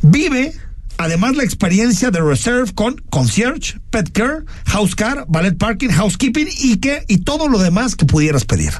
[0.03, 0.55] Vive
[1.01, 6.77] Además, la experiencia de Reserve con concierge, pet care, house car, ballet parking, housekeeping y
[6.77, 8.75] que y todo lo demás que pudieras pedir.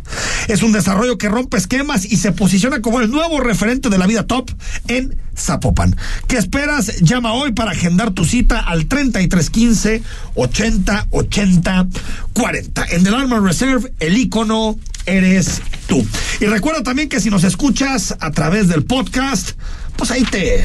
[0.47, 4.07] Es un desarrollo que rompe esquemas y se posiciona como el nuevo referente de la
[4.07, 4.51] vida top
[4.89, 5.97] en Zapopan.
[6.29, 7.01] ¿Qué esperas?
[7.01, 10.03] Llama hoy para agendar tu cita al 3315
[10.35, 11.87] 80 80
[12.35, 12.85] 40.
[12.91, 16.07] En The Armor Reserve, el icono eres tú.
[16.39, 19.53] Y recuerda también que si nos escuchas a través del podcast,
[19.97, 20.63] pues ahí te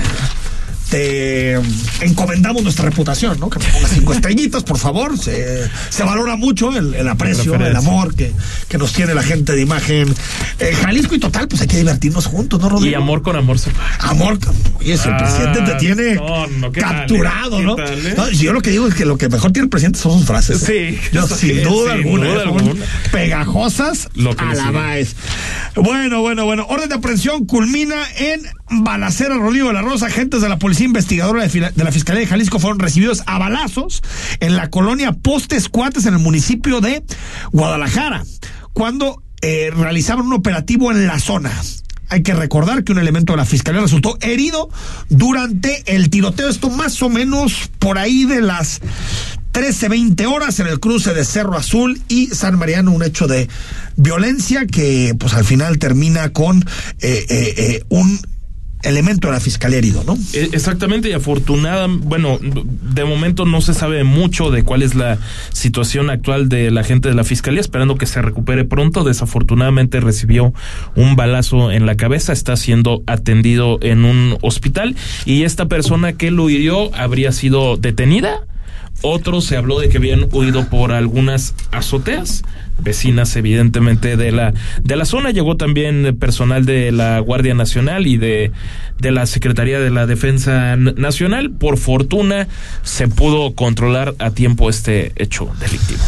[0.89, 1.53] te
[2.01, 3.49] encomendamos nuestra reputación, ¿no?
[3.49, 5.17] Que nos pongas cinco estrellitas, por favor.
[5.17, 8.31] Se, se valora mucho el, el aprecio, el amor que,
[8.67, 10.13] que, nos tiene la gente de imagen.
[10.59, 12.91] Eh, Jalisco y total, pues hay que divertirnos juntos, ¿no, Rodrigo?
[12.91, 13.97] Y amor con amor se paga.
[13.99, 14.37] Amor,
[14.79, 17.65] oye, si el presidente te tiene no, no, ¿qué capturado, tal, eh?
[17.65, 17.75] ¿no?
[17.75, 18.13] ¿Qué tal, eh?
[18.17, 20.27] no Yo lo que digo es que lo que mejor tiene el presidente son sus
[20.27, 20.59] frases.
[20.59, 22.27] Sí, Yo, sí, sin duda sin alguna.
[22.27, 22.85] duda alguna.
[23.11, 24.97] Pegajosas Lo que a la.
[25.75, 26.65] Bueno, bueno, bueno.
[26.69, 28.41] Orden de aprehensión culmina en
[28.83, 30.07] Balacera Rodrigo de la Rosa.
[30.07, 33.37] Agentes de la Policía Investigadora de, Fila- de la Fiscalía de Jalisco fueron recibidos a
[33.39, 34.01] balazos
[34.39, 37.03] en la colonia Postes Cuates en el municipio de
[37.51, 38.23] Guadalajara,
[38.73, 41.51] cuando eh, realizaban un operativo en la zona.
[42.09, 44.69] Hay que recordar que un elemento de la fiscalía resultó herido
[45.09, 46.49] durante el tiroteo.
[46.49, 48.79] Esto más o menos por ahí de las
[49.53, 53.47] 13-20 horas en el cruce de Cerro Azul y San Mariano, un hecho de
[53.95, 56.59] violencia que pues al final termina con
[56.99, 58.19] eh, eh, eh, un
[58.85, 60.17] elemento de la fiscalía herido, ¿no?
[60.33, 65.17] Eh, Exactamente, y afortunada, bueno, de momento no se sabe mucho de cuál es la
[65.51, 69.03] situación actual de la gente de la fiscalía, esperando que se recupere pronto.
[69.03, 70.53] Desafortunadamente recibió
[70.95, 74.95] un balazo en la cabeza, está siendo atendido en un hospital
[75.25, 78.45] y esta persona que lo hirió habría sido detenida
[79.01, 82.43] Otros se habló de que habían huido por algunas azoteas
[82.77, 84.53] vecinas evidentemente de la
[84.83, 85.31] de la zona.
[85.31, 88.51] Llegó también personal de la Guardia Nacional y de
[88.99, 91.51] de la Secretaría de la Defensa Nacional.
[91.51, 92.47] Por fortuna
[92.83, 96.01] se pudo controlar a tiempo este hecho delictivo.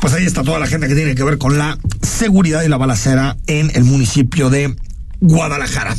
[0.00, 2.76] Pues ahí está toda la gente que tiene que ver con la seguridad y la
[2.76, 4.74] balacera en el municipio de
[5.22, 5.94] Guadalajara.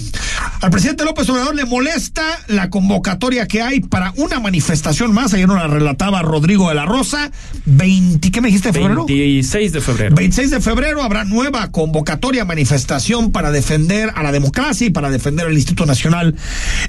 [0.59, 5.33] Al presidente López Obrador le molesta la convocatoria que hay para una manifestación más.
[5.33, 7.31] Ayer nos la relataba Rodrigo de la Rosa.
[7.65, 9.05] 20, ¿Qué me dijiste de febrero?
[9.05, 10.15] 26 de febrero.
[10.15, 15.47] 26 de febrero habrá nueva convocatoria, manifestación para defender a la democracia y para defender
[15.47, 16.35] el Instituto Nacional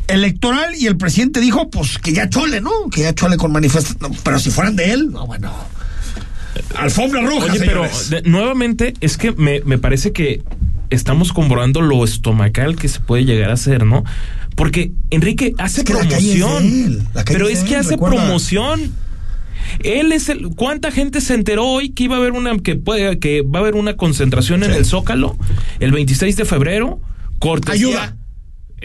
[0.09, 0.75] Electoral.
[0.77, 2.71] Y el presidente dijo, pues que ya chole, ¿no?
[2.91, 4.13] Que ya chole con manifestación.
[4.25, 5.53] Pero si fueran de él, no, bueno.
[6.77, 7.53] Alfombra roja.
[7.53, 7.89] Oye, pero
[8.25, 10.43] nuevamente es que me, me parece que
[10.91, 14.05] estamos comprobando lo estomacal que se puede llegar a hacer, ¿no?
[14.57, 18.93] Porque Enrique hace promoción, pero es que hace promoción.
[19.83, 23.19] Él es el ¿cuánta gente se enteró hoy que iba a haber una que puede
[23.19, 25.37] que va a haber una concentración en el Zócalo
[25.81, 27.01] el 26 de febrero?
[27.39, 28.17] Cortesía Ayuda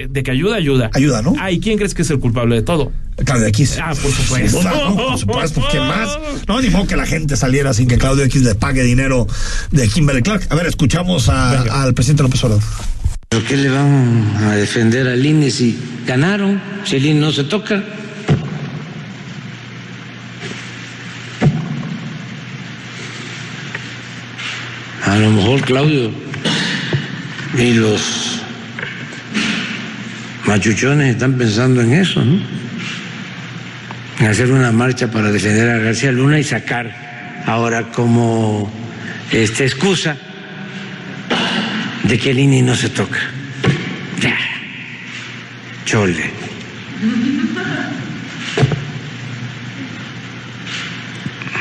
[0.07, 0.89] de que ayuda, ayuda.
[0.93, 1.33] Ayuda, ¿no?
[1.39, 2.91] Ah, ¿y quién crees que es el culpable de todo?
[3.25, 3.79] Claudio X.
[3.81, 4.63] Ah, por supuesto.
[4.63, 4.95] ¿no?
[4.95, 6.17] Por supuesto, ¿qué más?
[6.47, 9.27] No, ni modo que la gente saliera sin que Claudio X le pague dinero
[9.71, 10.47] de Kimberly Clark.
[10.49, 12.63] A ver, escuchamos a, al presidente López Obrador.
[13.27, 16.61] ¿Pero qué le van a defender al INE si ganaron?
[16.85, 17.83] Si el INE no se toca.
[25.05, 26.11] A lo mejor Claudio
[27.57, 28.28] y los
[30.49, 32.41] machuchones están pensando en eso, ¿no?
[34.19, 38.69] En hacer una marcha para defender a García Luna y sacar ahora como
[39.31, 40.17] esta excusa
[42.03, 43.19] de que el INE no se toca.
[44.19, 44.35] Ya,
[45.85, 46.31] chole.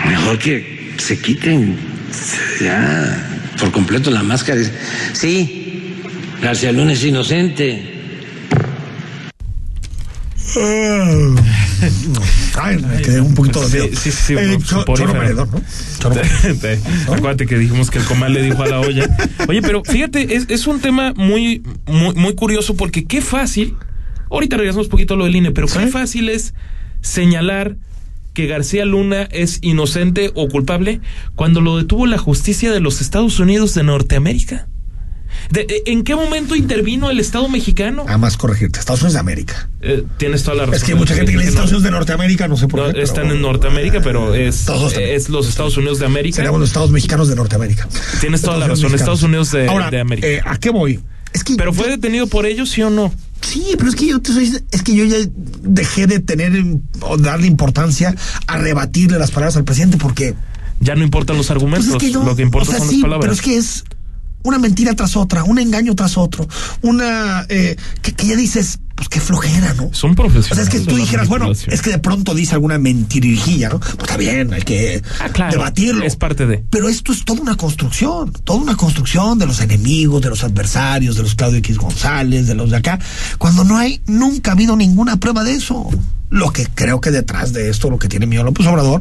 [0.06, 1.76] Mejor que se quiten
[2.58, 4.62] ya por completo la máscara.
[5.12, 5.94] Sí,
[6.40, 7.97] García Luna es inocente
[12.60, 14.34] Ay, me quedé un poquito de Sí, sí, sí.
[14.34, 15.60] Eh, choro meredor, ¿no?
[17.14, 19.08] Acuérdate que dijimos que el comal le dijo a la olla.
[19.48, 23.76] Oye, pero fíjate, es, es un tema muy, muy, muy curioso porque qué fácil,
[24.30, 26.54] ahorita regresamos un poquito a lo del INE, pero qué fácil es
[27.00, 27.76] señalar
[28.34, 31.00] que García Luna es inocente o culpable
[31.34, 34.68] cuando lo detuvo la justicia de los Estados Unidos de Norteamérica.
[35.50, 38.04] De, ¿En qué momento intervino el Estado mexicano?
[38.06, 39.68] A más corregirte, Estados Unidos de América.
[39.80, 40.74] Eh, tienes toda la razón.
[40.74, 42.92] Es que hay mucha gente que dice Estados Unidos de Norteamérica, no sé por no,
[42.92, 43.02] qué.
[43.02, 44.66] Están en Norteamérica, pero es,
[44.98, 46.36] es los Estados Unidos de América.
[46.36, 47.88] Seríamos los Estados mexicanos de Norteamérica.
[48.20, 50.28] Tienes toda la razón, Estados Unidos de, Ahora, de América.
[50.28, 51.00] Eh, ¿A qué voy?
[51.32, 53.12] Es que pero fue detenido por ellos, ¿sí o no?
[53.40, 55.16] Sí, pero es que yo te soy, es que yo ya
[55.62, 56.52] dejé de tener
[57.00, 58.14] o darle importancia
[58.46, 60.34] a rebatirle las palabras al presidente porque
[60.80, 62.88] ya no importan los argumentos, pues es que yo, lo que importa o sea, son
[62.88, 63.20] sí, las palabras.
[63.22, 63.84] Pero es que es
[64.42, 66.48] una mentira tras otra, un engaño tras otro,
[66.82, 69.90] una eh, que, que, ya dices, pues qué flojera, ¿no?
[69.92, 70.50] Son profesionales.
[70.50, 73.78] O sea, es que tú dijeras, bueno, es que de pronto dice alguna mentirijilla, ¿no?
[73.78, 76.04] Pues está bien, hay que ah, claro, debatirlo.
[76.04, 76.64] Es parte de.
[76.68, 81.14] Pero esto es toda una construcción, toda una construcción de los enemigos, de los adversarios,
[81.14, 82.98] de los Claudio X González, de los de acá,
[83.38, 85.88] cuando no hay, nunca ha habido ninguna prueba de eso.
[86.30, 89.00] Lo que creo que detrás de esto, lo que tiene miedo López Obrador,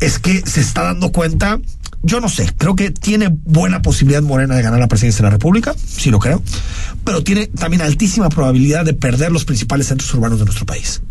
[0.00, 1.58] es que se está dando cuenta
[2.02, 5.30] yo no sé, creo que tiene buena posibilidad Morena de ganar la presidencia de la
[5.30, 6.42] República, sí lo creo,
[7.04, 11.02] pero tiene también altísima probabilidad de perder los principales centros urbanos de nuestro país.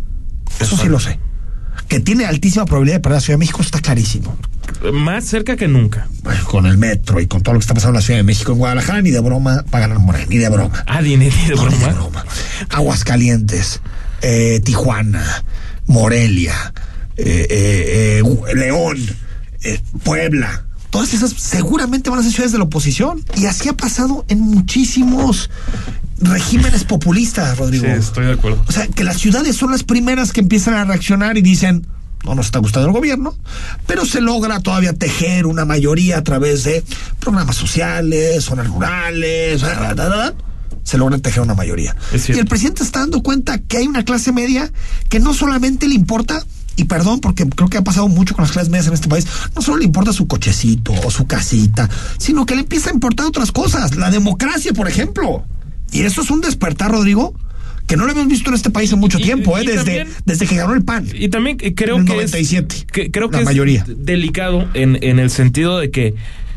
[0.60, 1.20] Eso sí lo sé.
[1.88, 4.38] Que tiene altísima probabilidad de perder la Ciudad de México está clarísimo.
[4.94, 6.08] Más cerca que nunca.
[6.24, 8.24] Bueno, con el metro y con todo lo que está pasando en la Ciudad de
[8.24, 10.84] México, en Guadalajara, ni de broma va a ganar Morena, ni de broma.
[10.88, 11.78] Ah, ni, ni de, no, broma.
[11.78, 12.26] Ni de broma.
[12.70, 13.82] Aguascalientes,
[14.22, 15.44] eh, Tijuana,
[15.86, 16.74] Morelia,
[17.18, 18.98] eh, eh, León,
[20.04, 23.24] Puebla, todas esas seguramente van a ser ciudades de la oposición.
[23.36, 25.50] Y así ha pasado en muchísimos
[26.20, 27.86] regímenes populistas, Rodrigo.
[27.86, 28.64] Sí, estoy de acuerdo.
[28.68, 31.86] O sea, que las ciudades son las primeras que empiezan a reaccionar y dicen,
[32.26, 33.36] no nos está gustando el gobierno,
[33.86, 36.84] pero se logra todavía tejer una mayoría a través de
[37.20, 40.34] programas sociales, zonas rurales, bla, bla, bla,
[40.84, 41.96] se logra tejer una mayoría.
[42.28, 44.72] Y el presidente está dando cuenta que hay una clase media
[45.10, 46.44] que no solamente le importa
[46.78, 49.28] y perdón, porque creo que ha pasado mucho con las clases medias en este país,
[49.56, 53.26] no solo le importa su cochecito o su casita, sino que le empieza a importar
[53.26, 55.44] otras cosas, la democracia, por ejemplo.
[55.92, 57.34] Y eso es un despertar, Rodrigo,
[57.88, 59.64] que no lo hemos visto en este país en mucho y, tiempo, y ¿eh?
[59.66, 61.08] desde, también, desde que ganó el PAN.
[61.14, 63.84] Y también creo el que 97, es, que, creo la que mayoría.
[63.88, 66.14] es delicado en, en el sentido de que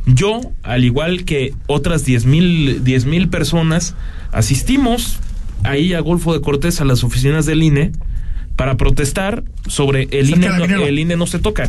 [0.07, 3.95] yo, al igual que otras 10 mil diez mil personas,
[4.33, 5.19] asistimos
[5.63, 7.93] ahí a Golfo de Cortés a las oficinas del INE
[8.61, 11.67] para protestar sobre el INE, no, el INE no se toca.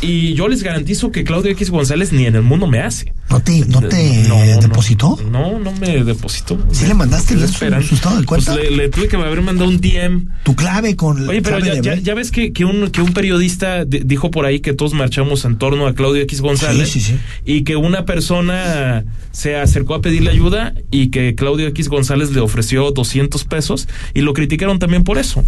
[0.00, 3.12] Y yo les garantizo que Claudio X González ni en el mundo me hace.
[3.28, 5.18] ¿No te, no te No, depositó?
[5.30, 6.58] No, no me depositó.
[6.72, 8.54] ¿Sí le mandaste Estoy su- estado de cuenta?
[8.54, 10.26] Pues le, le tuve que haber mandado un DM.
[10.42, 13.84] Tu clave con Oye, pero ya, ya, ya ves que, que, un, que un periodista
[13.84, 17.12] di- dijo por ahí que todos marchamos en torno a Claudio X González Sí, sí,
[17.12, 17.18] sí.
[17.44, 22.40] y que una persona se acercó a pedirle ayuda y que Claudio X González le
[22.40, 25.44] ofreció 200 pesos y lo criticaron también por eso.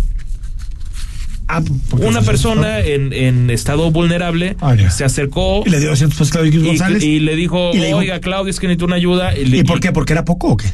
[1.49, 6.31] Ah, Una persona en, en estado vulnerable Ah, se acercó Y le dio 200 pesos
[6.31, 7.03] a Claudio X y, González.
[7.05, 9.37] y le dijo, y le dijo- oiga, Claudio, es que necesito una ayuda.
[9.37, 9.93] Y, le- ¿Y por qué?
[9.93, 10.69] ¿Porque era poco o qué?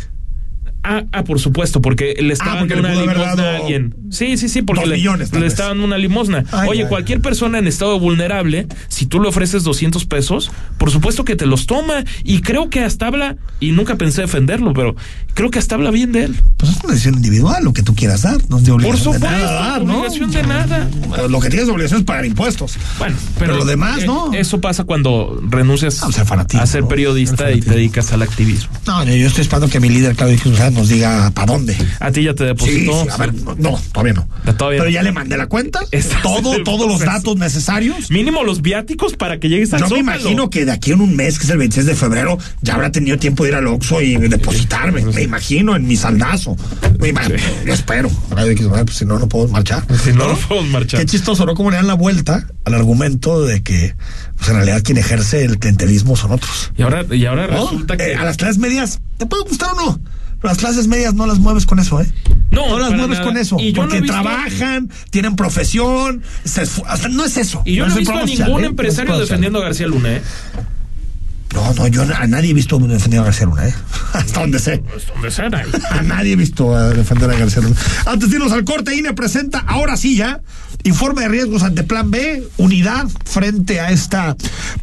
[0.82, 3.94] Ah, ah, por supuesto, porque le estaban Ah, le una limosna a alguien.
[4.10, 6.44] Sí, sí, sí, porque le, millones, estaban una limosna.
[6.52, 10.90] Ay, Oye, ay, cualquier persona en estado vulnerable, si tú le ofreces 200 pesos, por
[10.90, 12.04] supuesto que te los toma.
[12.24, 14.96] Y creo que hasta habla, y nunca pensé defenderlo, pero
[15.34, 16.36] creo que hasta habla bien de él.
[16.56, 18.38] Pues es una decisión individual, lo que tú quieras dar.
[18.48, 19.98] No es de Por obligación supuesto, de nada dar, ¿no?
[19.98, 20.90] obligación de nada.
[21.28, 22.76] Lo que tienes de obligación es pagar impuestos.
[22.98, 24.32] Bueno, Pero pero, lo demás, eh, ¿no?
[24.32, 28.70] Eso pasa cuando renuncias o sea, fanatismo, a ser periodista y te dedicas al activismo.
[28.86, 31.76] No, yo, yo estoy esperando que mi líder, Claudio X Nos diga para dónde.
[32.00, 33.02] A ti ya te depositó.
[33.02, 34.28] sí, a ver, no, todavía no.
[34.54, 34.90] Todavía Pero no.
[34.90, 37.10] ya le mandé la cuenta, Estás todo, todos los proceso.
[37.10, 38.10] datos necesarios.
[38.10, 40.00] Mínimo los viáticos para que llegues al Yo me Zócalo.
[40.20, 42.90] imagino que de aquí en un mes, que es el 26 de febrero, ya habrá
[42.92, 45.02] tenido tiempo de ir al Oxxo y depositarme.
[45.04, 46.56] Me imagino en mi saldazo.
[46.98, 48.10] Me imagino, yo espero.
[48.30, 49.84] Pues, si no, no podemos marchar.
[50.02, 51.00] Si no, no podemos marchar.
[51.00, 51.54] Qué chistoso, ¿no?
[51.54, 53.94] Cómo le dan la vuelta al argumento de que,
[54.36, 56.72] pues en realidad, quien ejerce el clientelismo son otros.
[56.76, 57.64] Y ahora, y ahora ¿no?
[57.64, 58.12] resulta que.
[58.12, 60.00] Eh, a las clases medias, ¿te puede gustar o no?
[60.42, 62.06] Las clases medias no las mueves con eso, ¿eh?
[62.50, 63.24] No, No las mueves nada.
[63.24, 63.56] con eso.
[63.60, 66.62] Y yo no porque visto- trabajan, tienen profesión, se
[67.10, 67.62] no es eso.
[67.64, 68.66] Y yo no es he visto a ningún ¿eh?
[68.68, 70.22] empresario defendiendo a García Luna, ¿eh?
[71.54, 73.74] No, no, yo a nadie he visto defender a García Luna, ¿eh?
[74.12, 74.78] Hasta donde sé.
[74.78, 75.70] Pues donde sea, ahí.
[75.90, 77.76] A nadie he visto a defender a García Luna.
[78.06, 80.40] Antes de irnos al corte, INE presenta, ahora sí ya,
[80.84, 84.36] informe de riesgos ante Plan B, unidad frente a esta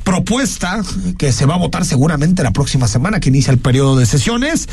[0.04, 0.82] propuesta
[1.18, 4.68] que se va a votar seguramente la próxima semana, que inicia el periodo de sesiones.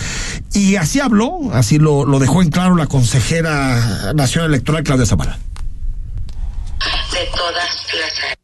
[0.52, 5.38] Y así habló, así lo, lo dejó en claro la consejera nacional electoral, Claudia Zavala.
[7.12, 8.34] de todas las áreas.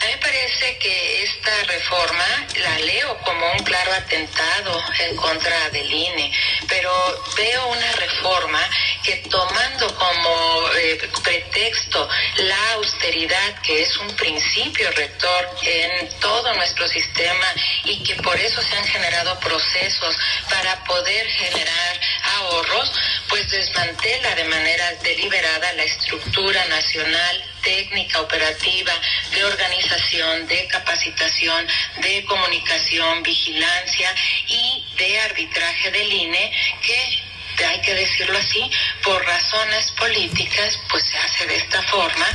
[0.00, 5.70] A mí me parece que esta reforma la leo como un claro atentado en contra
[5.70, 6.32] del INE,
[6.68, 6.90] pero
[7.36, 8.60] veo una reforma
[9.02, 16.86] que tomando como eh, pretexto la austeridad, que es un principio rector en todo nuestro
[16.88, 17.46] sistema
[17.84, 20.16] y que por eso se han generado procesos
[20.50, 22.00] para poder generar
[22.36, 22.92] ahorros,
[23.28, 28.92] pues desmantela de manera deliberada la estructura nacional técnica, operativa,
[29.32, 31.66] de organización, de capacitación,
[32.02, 34.14] de comunicación, vigilancia
[34.46, 37.27] y de arbitraje del INE que
[37.64, 38.70] hay que decirlo así,
[39.02, 42.26] por razones políticas, pues se hace de esta forma.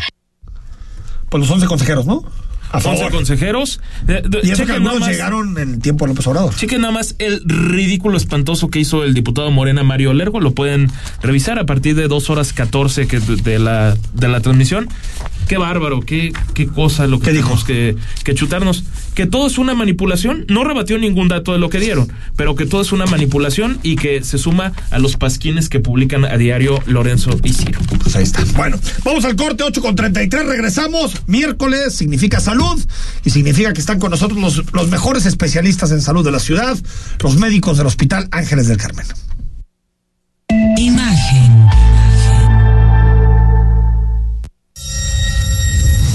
[1.29, 2.23] Pues los 11 consejeros, ¿no?
[2.73, 3.11] A 11 favor.
[3.11, 3.79] consejeros.
[4.05, 6.53] De- de- Y eso que algunos más- llegaron en tiempo de López Obrador.
[6.55, 10.39] Chequen nada más el ridículo espantoso que hizo el diputado Morena Mario Lergo.
[10.41, 14.89] Lo pueden revisar a partir de 2 horas 14 que de, la, de la transmisión.
[15.47, 18.83] Qué bárbaro, qué, qué cosa lo que tenemos que, que chutarnos.
[19.13, 20.45] Que todo es una manipulación.
[20.49, 23.95] No rebatió ningún dato de lo que dieron, pero que todo es una manipulación y
[23.97, 27.79] que se suma a los pasquines que publican a diario Lorenzo y Ciro.
[28.01, 28.43] Pues ahí está.
[28.55, 30.45] Bueno, vamos al corte 8 con 33.
[30.47, 31.11] Regresamos.
[31.27, 32.62] Miércoles significa salud
[33.23, 36.77] y significa que están con nosotros los, los mejores especialistas en salud de la ciudad,
[37.21, 39.05] los médicos del Hospital Ángeles del Carmen.
[40.77, 41.69] Imagen.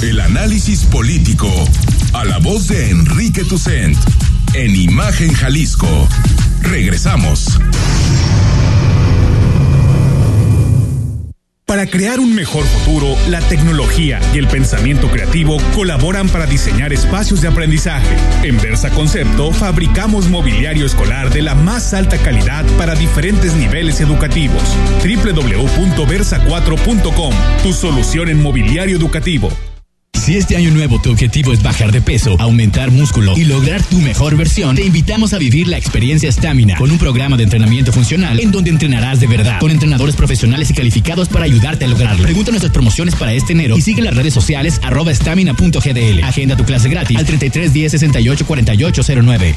[0.03, 1.51] El análisis político.
[2.13, 3.97] A la voz de Enrique Tucent.
[4.55, 6.09] En Imagen Jalisco.
[6.63, 7.59] Regresamos.
[11.69, 17.43] Para crear un mejor futuro, la tecnología y el pensamiento creativo colaboran para diseñar espacios
[17.43, 18.17] de aprendizaje.
[18.43, 24.63] En Versa Concepto fabricamos mobiliario escolar de la más alta calidad para diferentes niveles educativos.
[25.03, 29.51] www.versa4.com, tu solución en mobiliario educativo.
[30.29, 33.99] Si este año nuevo tu objetivo es bajar de peso, aumentar músculo y lograr tu
[33.99, 38.39] mejor versión, te invitamos a vivir la experiencia Stamina con un programa de entrenamiento funcional
[38.39, 42.23] en donde entrenarás de verdad con entrenadores profesionales y calificados para ayudarte a lograrlo.
[42.23, 46.23] Pregunta nuestras promociones para este enero y sigue las redes sociales arroba stamina.gdl.
[46.23, 49.57] Agenda tu clase gratis al 33 10 68 48 09.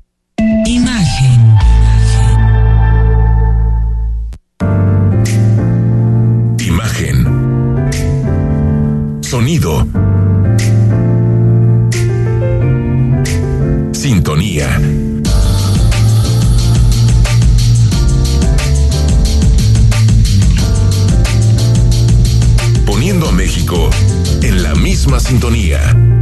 [9.31, 9.87] Sonido.
[13.93, 14.77] Sintonía.
[22.85, 23.89] Poniendo a México
[24.41, 26.20] en la misma sintonía.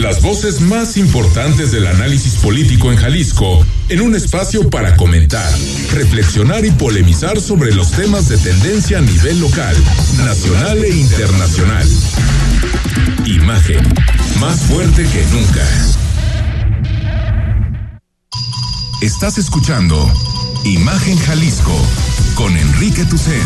[0.00, 5.52] Las voces más importantes del análisis político en Jalisco, en un espacio para comentar,
[5.92, 9.76] reflexionar y polemizar sobre los temas de tendencia a nivel local,
[10.24, 11.86] nacional e internacional.
[13.26, 13.86] Imagen,
[14.40, 15.68] más fuerte que nunca.
[19.02, 20.10] Estás escuchando
[20.64, 21.76] Imagen Jalisco
[22.36, 23.42] con Enrique Tucen.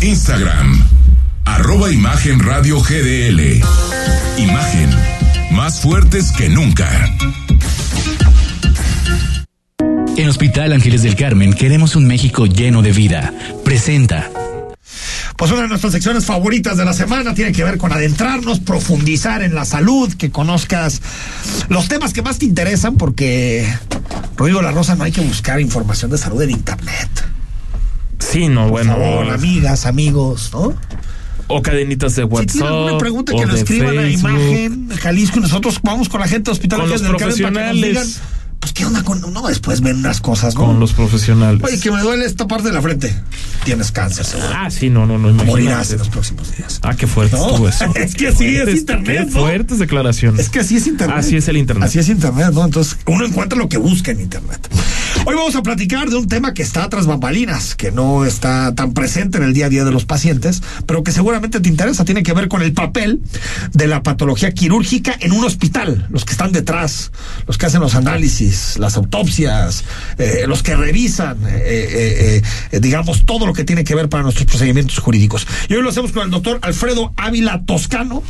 [0.00, 0.97] Instagram,
[1.58, 3.60] arroba Imagen Radio GDL.
[4.38, 4.90] Imagen,
[5.50, 6.88] más fuertes que nunca.
[10.16, 13.34] En Hospital Ángeles del Carmen queremos un México lleno de vida.
[13.64, 14.30] Presenta.
[15.36, 19.42] Pues una de nuestras secciones favoritas de la semana tiene que ver con adentrarnos, profundizar
[19.42, 21.02] en la salud, que conozcas
[21.68, 23.68] los temas que más te interesan, porque,
[24.36, 27.10] Rodrigo La Rosa, no hay que buscar información de salud en Internet.
[28.20, 28.92] Sí, no, Por bueno.
[28.92, 30.74] favor, amigas, amigos, ¿no?
[31.48, 32.52] O cadenitas de Si WhatsApp.
[32.52, 34.30] tienen alguna pregunta que lo de escriban a Facebook.
[34.30, 37.54] Imagen Jalisco y nosotros vamos con la gente de Hospital Con los Ángeles del Carmen
[37.54, 38.20] para que nos digan, profesionales.
[38.60, 40.66] pues qué onda con no después ven unas cosas, ¿no?
[40.66, 41.62] Con los profesionales.
[41.64, 43.14] Oye, que me duele esta parte de la frente.
[43.64, 44.48] Tienes cáncer, seguro.
[44.54, 45.50] Ah, sí, no, no, no, imagínate.
[45.50, 46.80] Morirás en los próximos días.
[46.82, 47.84] Ah, qué fuerte No, eso.
[47.94, 49.40] es que así es internet, Qué ¿no?
[49.40, 50.40] fuertes declaraciones.
[50.40, 51.16] Es que así es internet.
[51.18, 51.88] Así es el internet.
[51.88, 52.64] Así es internet, ¿no?
[52.64, 54.68] Entonces, uno encuentra lo que busca en internet.
[55.30, 58.94] Hoy vamos a platicar de un tema que está tras bambalinas, que no está tan
[58.94, 62.06] presente en el día a día de los pacientes, pero que seguramente te interesa.
[62.06, 63.20] Tiene que ver con el papel
[63.74, 66.06] de la patología quirúrgica en un hospital.
[66.08, 67.12] Los que están detrás,
[67.46, 69.84] los que hacen los análisis, las autopsias,
[70.16, 72.40] eh, los que revisan, eh,
[72.72, 75.46] eh, digamos, todo lo que tiene que ver para nuestros procedimientos jurídicos.
[75.68, 78.22] Y hoy lo hacemos con el doctor Alfredo Ávila Toscano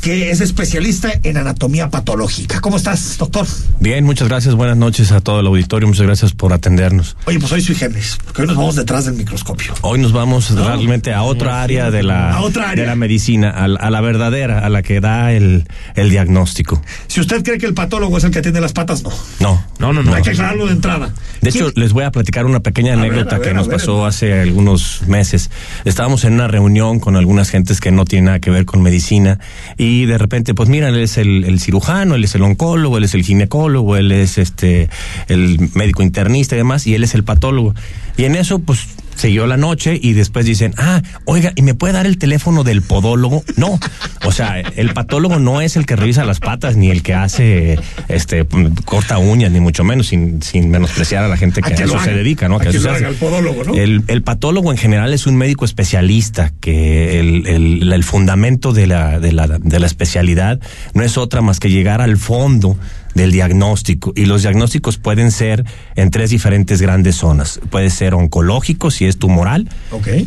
[0.00, 2.60] que es especialista en anatomía patológica.
[2.60, 3.46] ¿Cómo estás, doctor?
[3.80, 4.54] Bien, muchas gracias.
[4.54, 5.86] Buenas noches a todo el auditorio.
[5.88, 7.16] Muchas gracias por atendernos.
[7.26, 9.74] Oye, pues hoy soy Génesis, porque hoy nos vamos detrás del microscopio.
[9.82, 12.84] Hoy nos vamos realmente a otra área de la, A otra área.
[12.84, 15.64] de la medicina, a, la- a la verdadera, a la que da el,
[15.96, 16.82] el diagnóstico.
[17.06, 19.10] Si usted cree que el patólogo es el que tiene las patas, no.
[19.40, 19.62] No.
[19.78, 20.14] No, no, no.
[20.14, 21.12] Hay que aclararlo de entrada.
[21.42, 23.76] De hecho, les voy a platicar una pequeña anécdota ver, que nos ver.
[23.78, 25.50] pasó hace algunos meses.
[25.84, 29.38] Estábamos en una reunión con algunas gentes que no tienen nada que ver con medicina
[29.76, 33.04] y de repente, pues mira, él es el, el cirujano, él es el oncólogo, él
[33.04, 34.88] es el ginecólogo, él es este
[35.28, 37.74] el médico internista y demás, y él es el patólogo.
[38.16, 38.86] Y en eso, pues
[39.20, 42.82] siguió la noche y después dicen, ah, oiga, ¿y me puede dar el teléfono del
[42.82, 43.44] podólogo?
[43.56, 43.78] No,
[44.24, 47.78] o sea, el patólogo no es el que revisa las patas ni el que hace,
[48.08, 48.46] este,
[48.84, 51.98] corta uñas, ni mucho menos, sin, sin menospreciar a la gente que A que eso
[52.00, 52.56] se dedica, ¿no?
[52.56, 53.14] A Que que eso lo se haga hace.
[53.14, 53.74] el podólogo, ¿no?
[53.74, 58.86] El, el patólogo en general es un médico especialista, que el, el- el fundamento de
[58.86, 60.60] la, de, la, de la especialidad
[60.94, 62.76] no es otra más que llegar al fondo
[63.14, 65.64] del diagnóstico y los diagnósticos pueden ser
[65.96, 67.60] en tres diferentes grandes zonas.
[67.70, 69.68] Puede ser oncológico si es tumoral,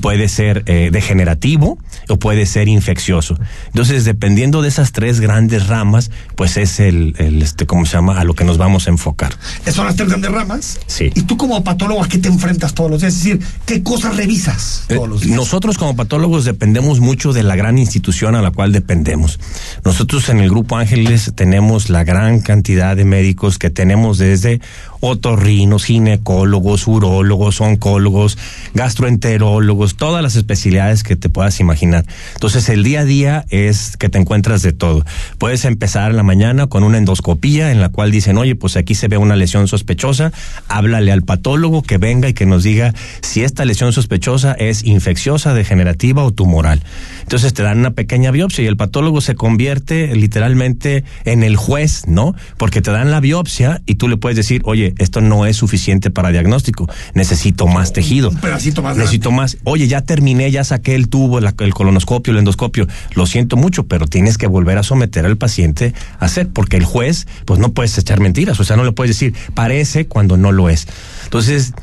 [0.02, 1.78] puede ser eh, degenerativo
[2.10, 3.38] o puede ser infeccioso.
[3.68, 8.20] Entonces, dependiendo de esas tres grandes ramas, pues es el, el este, ¿cómo se llama?
[8.20, 9.34] A lo que nos vamos a enfocar.
[9.62, 10.80] Esas son las tres grandes ramas.
[10.88, 11.12] Sí.
[11.16, 13.14] Y tú como patólogo, ¿a qué te enfrentas todos los días?
[13.16, 15.38] Es decir, ¿qué cosas revisas todos los Eh, días?
[15.38, 19.40] Nosotros como patólogos dependemos mucho de la gran institución a la cual dependemos.
[19.86, 24.60] Nosotros en el Grupo Ángeles tenemos la gran cantidad de médicos que tenemos desde
[25.06, 28.38] otorrinos, ginecólogos, urólogos, oncólogos,
[28.74, 32.06] gastroenterólogos, todas las especialidades que te puedas imaginar.
[32.36, 35.04] Entonces el día a día es que te encuentras de todo.
[35.40, 39.10] Puedes empezar la mañana con una endoscopía en la cual dicen, oye, pues aquí se
[39.10, 40.32] ve una lesión sospechosa,
[40.70, 45.54] háblale al patólogo que venga y que nos diga si esta lesión sospechosa es infecciosa,
[45.54, 46.82] degenerativa o tumoral.
[47.24, 52.08] Entonces te dan una pequeña biopsia y el patólogo se convierte literalmente en el juez,
[52.08, 52.36] ¿no?
[52.56, 56.10] Porque te dan la biopsia y tú le puedes decir, oye, esto no es suficiente
[56.12, 58.30] para diagnóstico, necesito más tejido.
[58.30, 59.58] Un pedacito más Necesito más.
[59.64, 62.88] Oye, ya terminé, ya saqué el tubo, la- el colonoscopio, el endoscopio.
[63.16, 66.86] Lo siento mucho, pero tienes que volver a someter al paciente a hacer, porque el
[66.86, 68.60] juez, pues no puedes echar mentiras.
[68.60, 70.88] O sea, no le puedes decir, parece cuando no lo es.
[71.26, 71.74] Entonces,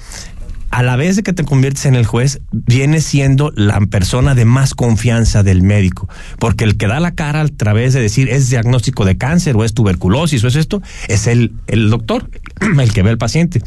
[0.71, 4.45] a la vez de que te conviertes en el juez, viene siendo la persona de
[4.45, 6.09] más confianza del médico,
[6.39, 9.65] porque el que da la cara a través de decir es diagnóstico de cáncer o
[9.65, 12.31] es tuberculosis o es esto, es el, el doctor,
[12.81, 13.63] el que ve al paciente.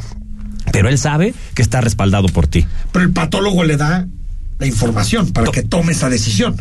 [0.72, 2.66] Pero él sabe que está respaldado por ti.
[2.92, 4.06] Pero el patólogo le da
[4.58, 6.56] la información para que tome esa decisión.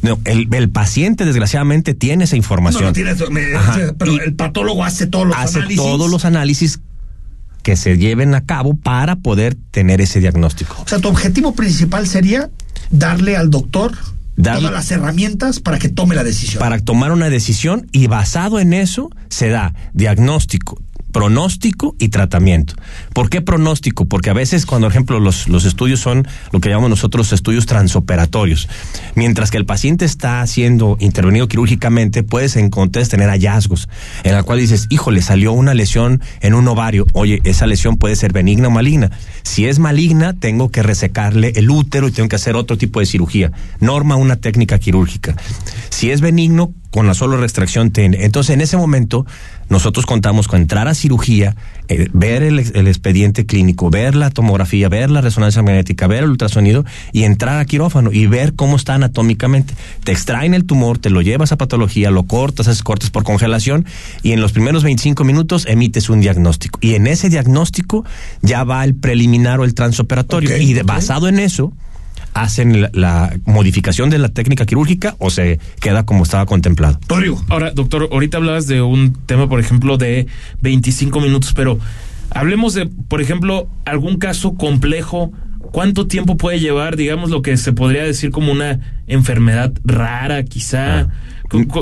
[0.00, 2.82] No, el, el paciente desgraciadamente tiene esa información.
[2.84, 3.78] No, no tiene, me- Ajá.
[3.98, 5.76] pero el patólogo hace todos los hace análisis.
[5.82, 6.80] todos los análisis
[7.62, 10.82] que se lleven a cabo para poder tener ese diagnóstico.
[10.84, 12.50] O sea, tu objetivo principal sería
[12.90, 13.92] darle al doctor
[14.36, 16.58] Darle- todas las herramientas para que tome la decisión.
[16.60, 20.80] Para tomar una decisión y basado en eso se da diagnóstico,
[21.12, 22.74] pronóstico y tratamiento.
[23.12, 24.06] ¿Por qué pronóstico?
[24.06, 27.66] Porque a veces cuando, por ejemplo, los, los estudios son lo que llamamos nosotros estudios
[27.66, 28.68] transoperatorios.
[29.14, 33.88] Mientras que el paciente está siendo intervenido quirúrgicamente, puedes encontrar, tener hallazgos
[34.24, 37.06] en la cual dices, híjole, salió una lesión en un ovario.
[37.12, 39.10] Oye, esa lesión puede ser benigna o maligna.
[39.42, 43.06] Si es maligna, tengo que resecarle el útero y tengo que hacer otro tipo de
[43.06, 43.52] cirugía.
[43.80, 45.36] Norma una técnica quirúrgica.
[45.90, 48.24] Si es benigno, con la solo extracción tiene.
[48.24, 49.26] Entonces, en ese momento,
[49.68, 51.56] nosotros contamos con entrar a cirugía,
[51.88, 56.30] eh, ver el, el expediente clínico, ver la tomografía, ver la resonancia magnética, ver el
[56.30, 59.74] ultrasonido y entrar a quirófano y ver cómo está anatómicamente.
[60.04, 63.86] Te extraen el tumor, te lo llevas a patología, lo cortas, haces cortes por congelación
[64.22, 66.78] y en los primeros 25 minutos emites un diagnóstico.
[66.82, 68.04] Y en ese diagnóstico
[68.42, 70.56] ya va el preliminar o el transoperatorio.
[70.58, 71.72] y de- basado en eso,
[72.34, 76.98] hacen la, la modificación de la técnica quirúrgica o se queda como estaba contemplado.
[77.48, 80.26] Ahora, doctor, ahorita hablabas de un tema, por ejemplo, de
[80.62, 81.78] 25 minutos, pero
[82.30, 85.32] hablemos de, por ejemplo, algún caso complejo.
[85.72, 91.04] ¿Cuánto tiempo puede llevar, digamos, lo que se podría decir como una enfermedad rara, quizá?
[91.04, 91.10] C-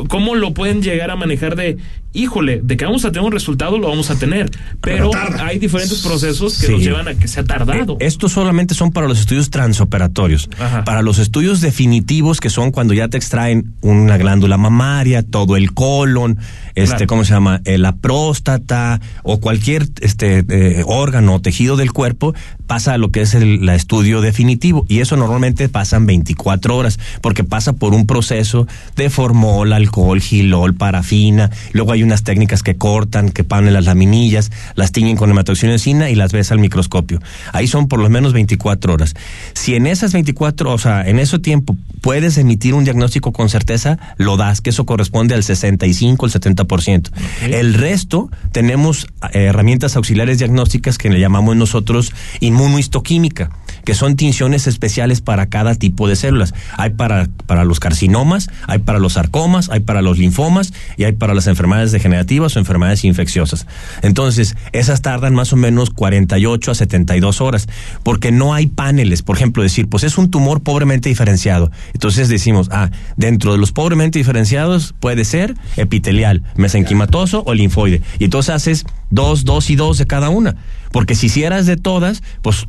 [0.09, 1.79] ¿Cómo lo pueden llegar a manejar de,
[2.12, 4.51] híjole, de que vamos a tener un resultado, lo vamos a tener?
[4.81, 5.11] Pero
[5.41, 6.73] hay diferentes procesos que Sí.
[6.73, 7.95] nos llevan a que sea tardado.
[8.01, 10.49] Eh, Estos solamente son para los estudios transoperatorios.
[10.85, 15.73] Para los estudios definitivos, que son cuando ya te extraen una glándula mamaria, todo el
[15.73, 16.39] colon,
[16.75, 17.07] este, Claro.
[17.07, 17.61] ¿cómo se llama?
[17.64, 22.35] Eh, la próstata o cualquier este eh, órgano o tejido del cuerpo,
[22.66, 24.85] pasa a lo que es el la estudio definitivo.
[24.89, 28.66] Y eso normalmente pasan 24 horas, porque pasa por un proceso
[28.97, 31.51] de formol, alcohol, gilol, parafina.
[31.73, 36.15] Luego hay unas técnicas que cortan, que ponen las laminillas, las tiñen con hematoxinina y
[36.15, 37.21] las ves al microscopio.
[37.53, 39.15] Ahí son por lo menos 24 horas.
[39.55, 43.99] Si en esas 24, o sea, en ese tiempo puedes emitir un diagnóstico con certeza,
[44.17, 47.11] lo das, que eso corresponde al 65, el 70%.
[47.43, 53.51] El resto tenemos eh, herramientas auxiliares diagnósticas que le llamamos nosotros inmunohistoquímica,
[53.85, 56.55] que son tinciones especiales para cada tipo de células.
[56.76, 61.12] Hay para, para los carcinomas, hay para los sarcomas, hay para los linfomas y hay
[61.12, 63.66] para las enfermedades degenerativas o enfermedades infecciosas.
[64.03, 67.68] Entonces, esas tardan más o menos 48 a 72 horas,
[68.03, 69.22] porque no hay paneles.
[69.22, 71.70] Por ejemplo, decir, pues es un tumor pobremente diferenciado.
[71.93, 78.03] Entonces decimos, ah, dentro de los pobremente diferenciados puede ser epitelial, mesenquimatoso o linfoide.
[78.18, 80.57] Y entonces haces dos, dos y dos de cada una.
[80.93, 82.66] Porque si hicieras de todas, pues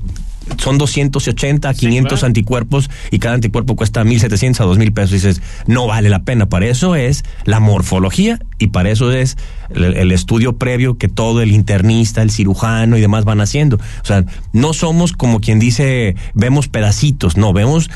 [0.57, 5.11] son 280, 500 anticuerpos y cada anticuerpo cuesta 1.700 a 2.000 pesos.
[5.11, 6.47] Y dices, no vale la pena.
[6.47, 9.37] Para eso es la morfología y para eso es
[9.69, 13.77] el, el estudio previo que todo el internista, el cirujano y demás van haciendo.
[13.77, 17.89] O sea, no somos como quien dice, vemos pedacitos, no, vemos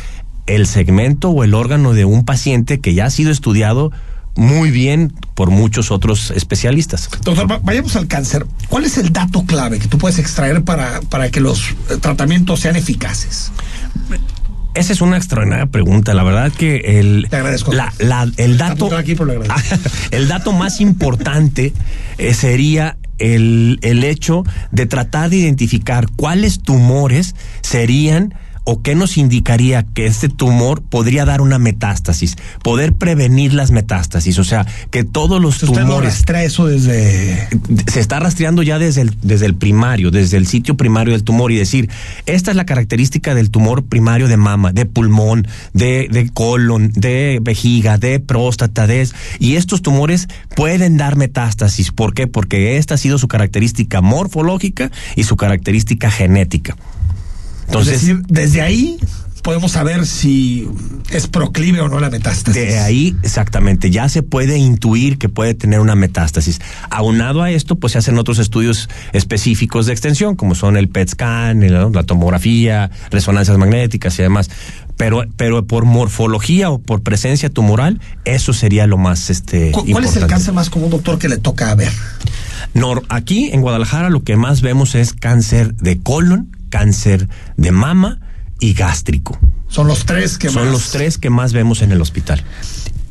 [0.48, 3.91] el segmento o el órgano de un paciente que ya ha sido estudiado
[4.36, 7.10] muy bien por muchos otros especialistas.
[7.24, 8.46] Doctor, va- vayamos al cáncer.
[8.70, 12.60] ¿Cuál es el dato clave que tú puedes extraer para, para que los eh, tratamientos
[12.60, 13.52] sean eficaces?
[14.74, 16.14] Esa es una extraordinaria pregunta.
[16.14, 17.28] La verdad que el,
[17.72, 18.90] la- la- el dato,
[20.12, 21.74] el dato más importante
[22.18, 28.34] eh, sería el, el hecho de tratar de identificar cuáles tumores serían
[28.66, 34.38] o qué nos indicaría que este tumor podría dar una metástasis, poder prevenir las metástasis,
[34.39, 37.47] o sea, que todos los Usted tumores rastrea eso desde...
[37.88, 41.51] se está rastreando ya desde el, desde el primario, desde el sitio primario del tumor
[41.51, 41.89] y decir,
[42.26, 47.39] esta es la característica del tumor primario de mama, de pulmón, de, de colon, de
[47.41, 49.07] vejiga, de próstata, de...
[49.39, 51.91] Y estos tumores pueden dar metástasis.
[51.91, 52.28] ¿Por qué?
[52.28, 56.76] Porque esta ha sido su característica morfológica y su característica genética.
[57.68, 58.97] Entonces, es decir, desde ahí
[59.41, 60.68] podemos saber si
[61.11, 62.55] es proclive o no la metástasis.
[62.55, 66.59] De ahí, exactamente, ya se puede intuir que puede tener una metástasis.
[66.89, 71.09] Aunado a esto, pues se hacen otros estudios específicos de extensión, como son el PET
[71.09, 74.49] scan, el- la tomografía, resonancias magnéticas y demás.
[74.97, 80.05] Pero, pero por morfología o por presencia tumoral, eso sería lo más este, ¿Cu- ¿Cuál
[80.05, 81.91] es el cáncer más común, doctor, que le toca ver?
[82.74, 86.49] Nor- aquí en Guadalajara lo que más vemos es cáncer de colon,
[86.80, 88.19] cáncer de mama
[88.59, 89.39] y gástrico.
[89.69, 92.43] Son los tres que Son más- los tres que más vemos en el hospital.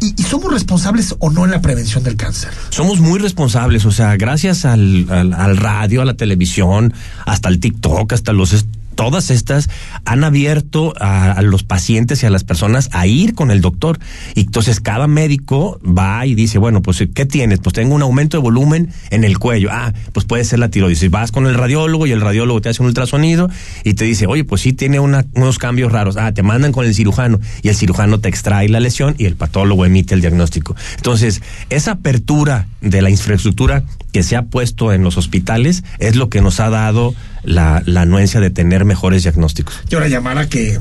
[0.01, 2.51] ¿Y, somos responsables o no en la prevención del cáncer?
[2.69, 6.93] Somos muy responsables, o sea, gracias al, al radio, a la televisión,
[7.25, 8.53] hasta el TikTok, hasta los
[8.95, 9.69] todas estas
[10.05, 13.99] han abierto a, los pacientes y a las personas a ir con el doctor.
[14.35, 17.59] Y entonces cada médico va y dice, bueno, pues ¿qué tienes?
[17.61, 19.69] Pues tengo un aumento de volumen en el cuello.
[19.73, 21.11] Ah, pues puede ser la tiroides.
[21.11, 23.51] Vas con el radiólogo y el radiólogo te hace un ultrasonido
[23.85, 26.17] y te dice, oye, pues sí tiene unos cambios raros.
[26.17, 29.37] Ah, te mandan con el cirujano y el cirujano te extrae la lesión y el
[29.37, 30.77] patólogo emite el diagnóstico.
[30.97, 33.85] Entonces, esa apertura de la infraestructura
[34.15, 38.39] que se ha puesto en los hospitales es lo que nos ha dado la, anuencia
[38.39, 39.75] de tener mejores diagnósticos.
[39.91, 40.79] Y ahora llamar a que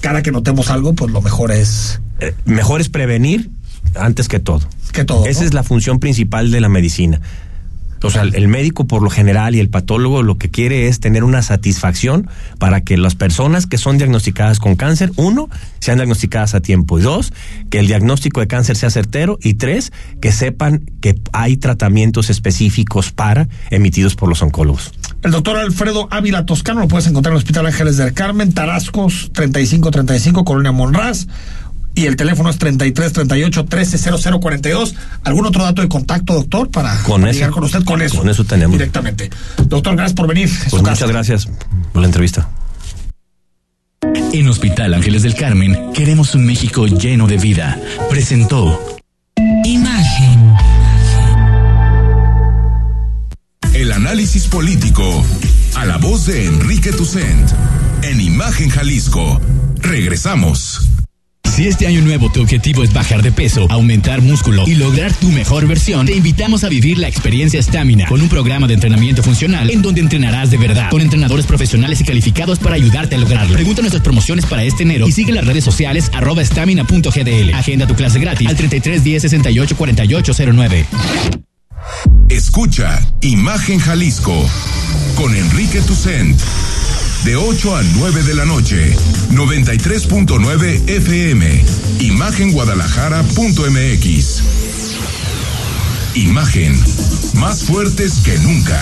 [0.00, 2.00] cada que notemos algo, pues lo mejor es...
[2.20, 3.50] Eh, mejor es prevenir
[3.96, 4.60] antes que todo.
[4.92, 5.26] Que todo.
[5.26, 7.20] Esa es la función principal de la medicina.
[8.02, 11.24] O sea, el médico por lo general y el patólogo lo que quiere es tener
[11.24, 12.28] una satisfacción
[12.58, 15.48] para que las personas que son diagnosticadas con cáncer, uno,
[15.80, 17.32] sean diagnosticadas a tiempo y dos,
[17.70, 23.12] que el diagnóstico de cáncer sea certero y tres, que sepan que hay tratamientos específicos
[23.12, 24.92] para emitidos por los oncólogos.
[25.22, 29.30] El doctor Alfredo Ávila Toscano lo puedes encontrar en el Hospital Ángeles del Carmen, Tarascos
[29.34, 31.26] 3535, Colonia Monraz
[31.94, 33.98] y el teléfono es 33 38 13
[34.40, 34.94] 42.
[35.24, 37.84] ¿Algún otro dato de contacto, doctor, para, con llegar con usted?
[37.84, 38.18] Con eso.
[38.18, 38.72] Con eso tenemos.
[38.72, 39.30] Directamente.
[39.66, 40.50] Doctor, gracias por venir.
[40.70, 41.48] Pues muchas gracias
[41.92, 42.48] por la entrevista.
[44.32, 47.78] En Hospital Ángeles del Carmen queremos un México lleno de vida.
[48.08, 48.98] Presentó
[49.64, 50.54] Imagen.
[53.74, 55.24] El análisis político
[55.74, 57.50] a la voz de Enrique Tucent
[58.02, 59.40] en Imagen Jalisco.
[59.80, 60.99] Regresamos.
[61.50, 65.30] Si este año nuevo tu objetivo es bajar de peso, aumentar músculo y lograr tu
[65.32, 69.68] mejor versión, te invitamos a vivir la experiencia Stamina con un programa de entrenamiento funcional
[69.68, 73.54] en donde entrenarás de verdad con entrenadores profesionales y calificados para ayudarte a lograrlo.
[73.54, 77.54] Pregunta nuestras promociones para este enero y sigue las redes sociales arroba stamina.gdl.
[77.54, 80.86] Agenda tu clase gratis al 33 10 68 48 09.
[82.28, 84.48] Escucha Imagen Jalisco
[85.16, 86.38] con Enrique Tucent
[87.24, 88.94] de 8 a 9 de la noche,
[89.30, 91.64] 93.9 FM,
[92.00, 94.42] imagenguadalajara.mx.
[96.14, 96.78] Imagen,
[97.34, 98.80] más fuertes que nunca.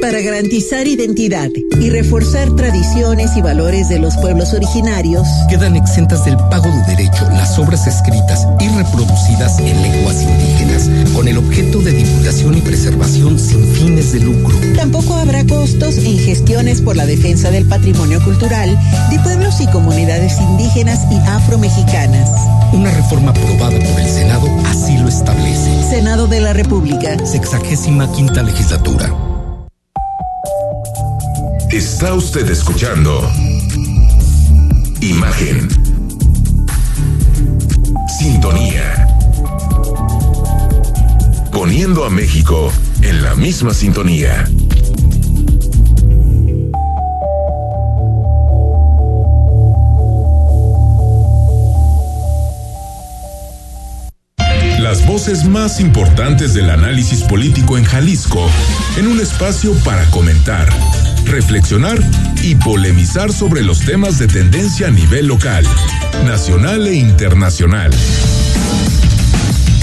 [0.00, 6.36] Para garantizar identidad y reforzar tradiciones y valores de los pueblos originarios, quedan exentas del
[6.36, 11.92] pago de derecho las obras escritas y reproducidas en lenguas indígenas, con el objeto de
[11.92, 14.56] divulgación y preservación sin fines de lucro.
[14.76, 18.78] Tampoco habrá costos en gestiones por la defensa del patrimonio cultural
[19.10, 22.30] de pueblos y comunidades indígenas y afromexicanas.
[22.72, 25.90] Una reforma aprobada por el Senado así lo establece.
[25.90, 27.16] Senado de la República.
[27.26, 29.12] Sexagésima quinta legislatura.
[31.70, 33.20] Está usted escuchando
[35.02, 35.68] Imagen.
[38.18, 39.06] Sintonía.
[41.52, 44.48] Poniendo a México en la misma sintonía.
[54.80, 58.48] Las voces más importantes del análisis político en Jalisco
[58.96, 60.66] en un espacio para comentar
[61.28, 61.98] reflexionar
[62.42, 65.64] y polemizar sobre los temas de tendencia a nivel local,
[66.24, 67.90] nacional e internacional.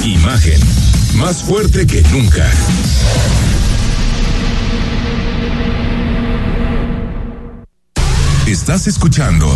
[0.03, 0.59] Imagen,
[1.15, 2.45] más fuerte que nunca.
[8.47, 9.47] Estás escuchando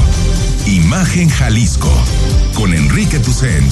[0.65, 1.91] Imagen Jalisco
[2.53, 3.71] con Enrique Tucent.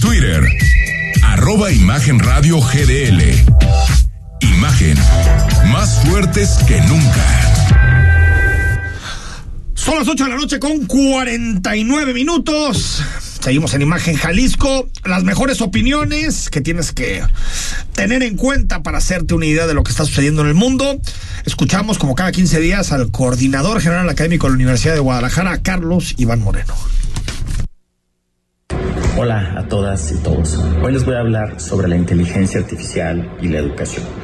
[0.00, 0.44] Twitter,
[1.22, 4.01] arroba Imagen Radio GDL.
[4.42, 4.96] Imagen,
[5.70, 7.24] más fuertes que nunca.
[9.74, 13.04] Son las 8 de la noche con 49 minutos.
[13.40, 14.88] Seguimos en Imagen Jalisco.
[15.04, 17.22] Las mejores opiniones que tienes que
[17.94, 21.00] tener en cuenta para hacerte una idea de lo que está sucediendo en el mundo.
[21.44, 26.14] Escuchamos como cada 15 días al coordinador general académico de la Universidad de Guadalajara, Carlos
[26.18, 26.74] Iván Moreno.
[29.16, 30.58] Hola a todas y todos.
[30.82, 34.21] Hoy les voy a hablar sobre la inteligencia artificial y la educación.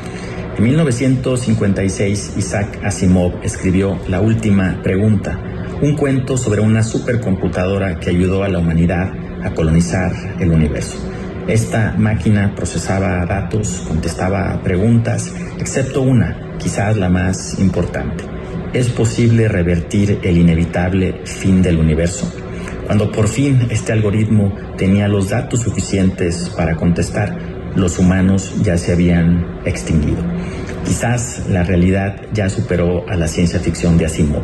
[0.58, 5.38] En 1956, Isaac Asimov escribió La Última Pregunta,
[5.80, 9.12] un cuento sobre una supercomputadora que ayudó a la humanidad
[9.44, 10.98] a colonizar el universo.
[11.46, 18.24] Esta máquina procesaba datos, contestaba preguntas, excepto una, quizás la más importante.
[18.72, 22.28] ¿Es posible revertir el inevitable fin del universo?
[22.86, 27.38] Cuando por fin este algoritmo tenía los datos suficientes para contestar,
[27.78, 30.22] los humanos ya se habían extinguido.
[30.84, 34.42] Quizás la realidad ya superó a la ciencia ficción de Asimov.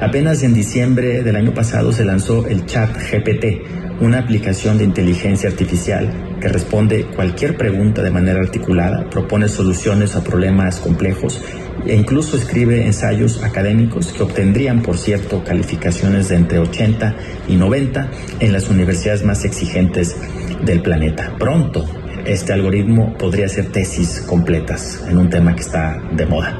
[0.00, 5.48] Apenas en diciembre del año pasado se lanzó el Chat GPT, una aplicación de inteligencia
[5.48, 11.42] artificial que responde cualquier pregunta de manera articulada, propone soluciones a problemas complejos
[11.86, 17.16] e incluso escribe ensayos académicos que obtendrían, por cierto, calificaciones de entre 80
[17.48, 18.10] y 90
[18.40, 20.14] en las universidades más exigentes
[20.62, 21.34] del planeta.
[21.38, 21.86] Pronto,
[22.26, 26.58] este algoritmo podría hacer tesis completas en un tema que está de moda.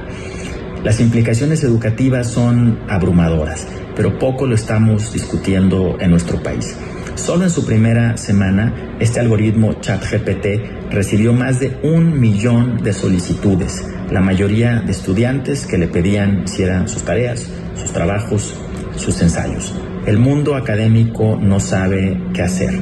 [0.84, 6.76] Las implicaciones educativas son abrumadoras, pero poco lo estamos discutiendo en nuestro país.
[7.16, 13.84] Solo en su primera semana, este algoritmo ChatGPT recibió más de un millón de solicitudes,
[14.10, 18.54] la mayoría de estudiantes que le pedían si eran sus tareas, sus trabajos,
[18.96, 19.74] sus ensayos.
[20.06, 22.80] El mundo académico no sabe qué hacer.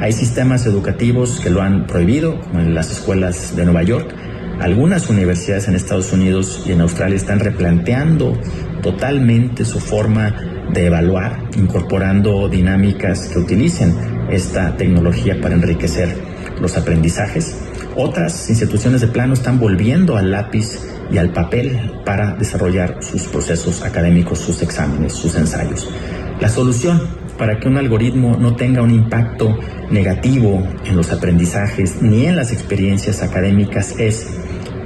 [0.00, 4.12] Hay sistemas educativos que lo han prohibido, como en las escuelas de Nueva York.
[4.60, 8.36] Algunas universidades en Estados Unidos y en Australia están replanteando
[8.82, 10.34] totalmente su forma
[10.72, 13.94] de evaluar, incorporando dinámicas que utilicen
[14.28, 16.12] esta tecnología para enriquecer
[16.60, 17.56] los aprendizajes.
[17.94, 23.82] Otras instituciones de plano están volviendo al lápiz y al papel para desarrollar sus procesos
[23.82, 25.88] académicos, sus exámenes, sus ensayos.
[26.40, 27.00] La solución
[27.38, 29.58] para que un algoritmo no tenga un impacto
[29.90, 34.26] negativo en los aprendizajes ni en las experiencias académicas es,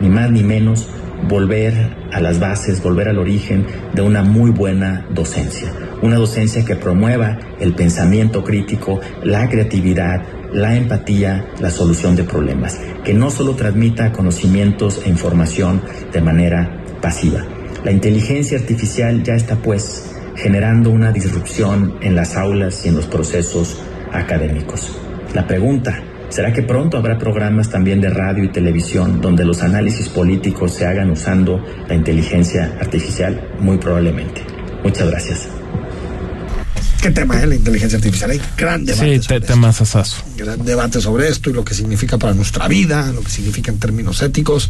[0.01, 0.89] ni más ni menos,
[1.27, 5.73] volver a las bases, volver al origen de una muy buena docencia.
[6.01, 10.23] Una docencia que promueva el pensamiento crítico, la creatividad,
[10.53, 15.83] la empatía, la solución de problemas, que no solo transmita conocimientos e información
[16.13, 17.45] de manera pasiva.
[17.85, 20.08] La inteligencia artificial ya está pues
[20.39, 23.76] generando una disrupción en las aulas y en los procesos
[24.12, 24.93] académicos.
[25.34, 30.09] La pregunta, ¿será que pronto habrá programas también de radio y televisión donde los análisis
[30.09, 33.49] políticos se hagan usando la inteligencia artificial?
[33.59, 34.43] Muy probablemente.
[34.84, 35.49] Muchas gracias.
[37.03, 38.30] ¿Qué tema es la inteligencia artificial?
[38.30, 39.20] Hay gran debate.
[39.20, 40.22] Sí, te, temas asazo.
[40.36, 43.78] Gran debate sobre esto y lo que significa para nuestra vida, lo que significa en
[43.78, 44.68] términos éticos,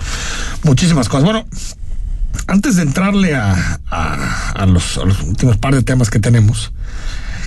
[0.62, 1.24] muchísimas cosas.
[1.24, 1.46] Bueno,
[2.46, 6.72] antes de entrarle a, a, a, los, a, los, últimos par de temas que tenemos,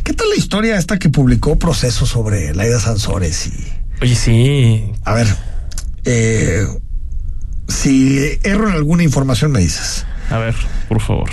[0.04, 3.48] ¿qué tal la historia esta que publicó Proceso sobre Laida Sansores?
[3.48, 3.74] Y...
[4.02, 4.92] Oye, sí.
[5.06, 5.28] A ver,
[6.06, 6.68] eh,
[7.68, 10.06] si erro en alguna información me dices.
[10.30, 10.56] A ver,
[10.88, 11.30] por favor.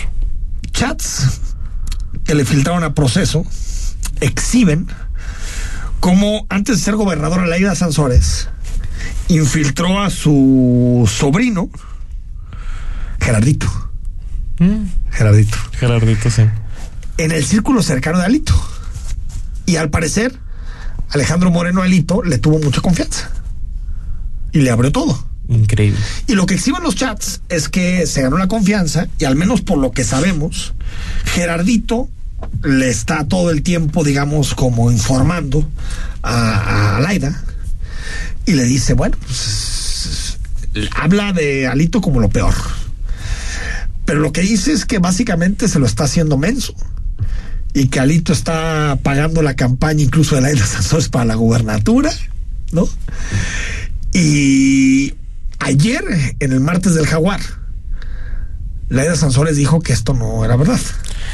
[0.73, 1.41] Chats
[2.25, 3.45] que le filtraron a Proceso
[4.21, 4.87] exhiben
[6.01, 8.49] cómo antes de ser gobernadora Laida Sansores
[9.29, 11.71] infiltró a su sobrino
[13.29, 13.67] Gerardito.
[14.59, 14.87] Mm.
[15.11, 15.59] Gerardito.
[15.73, 16.45] Gerardito, sí.
[17.19, 18.55] En el círculo cercano de Alito.
[19.67, 20.35] Y al parecer,
[21.11, 23.31] Alejandro Moreno Alito le tuvo mucha confianza.
[24.51, 25.23] Y le abrió todo.
[25.47, 25.99] Increíble.
[26.27, 29.61] Y lo que exhiben los chats es que se ganó la confianza, y al menos
[29.61, 30.73] por lo que sabemos,
[31.27, 32.09] Gerardito
[32.63, 35.69] le está todo el tiempo, digamos, como informando
[36.23, 37.45] a, a Laida.
[38.47, 40.39] Y le dice, bueno, pues,
[40.97, 42.55] habla de Alito como lo peor.
[44.09, 46.75] Pero lo que dice es que básicamente se lo está haciendo menso.
[47.75, 52.11] Y que Alito está pagando la campaña incluso de Laida Sansores para la gubernatura,
[52.73, 52.89] ¿no?
[54.15, 55.13] Y
[55.59, 56.03] ayer,
[56.41, 57.41] en el martes del Jaguar,
[58.89, 60.81] Laida Sansores dijo que esto no era verdad.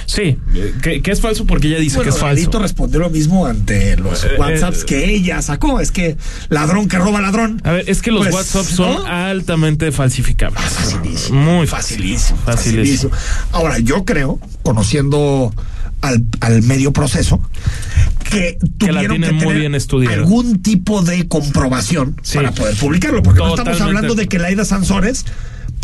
[0.06, 0.38] Sí,
[0.82, 2.42] que, que, es falso porque ella dice bueno, que es falso.
[2.42, 5.80] Alito respondió lo mismo ante los eh, WhatsApps eh, que ella sacó.
[5.80, 6.16] Es que
[6.48, 7.60] ladrón que roba ladrón.
[7.64, 9.06] A ver, es que los pues, WhatsApps son ¿no?
[9.06, 10.62] altamente falsificables.
[10.62, 11.40] Facilísimo.
[11.40, 13.10] Muy facilísimo, facilísimo.
[13.10, 13.12] facilísimo.
[13.52, 15.52] Ahora, yo creo, conociendo
[16.00, 17.40] al, al medio proceso,
[18.30, 20.16] que tuvieron que, que muy bien estudiado.
[20.16, 22.36] algún tipo de comprobación sí.
[22.36, 23.22] para poder publicarlo.
[23.22, 23.64] Porque Totalmente.
[23.64, 25.24] no estamos hablando de que Laida Sansores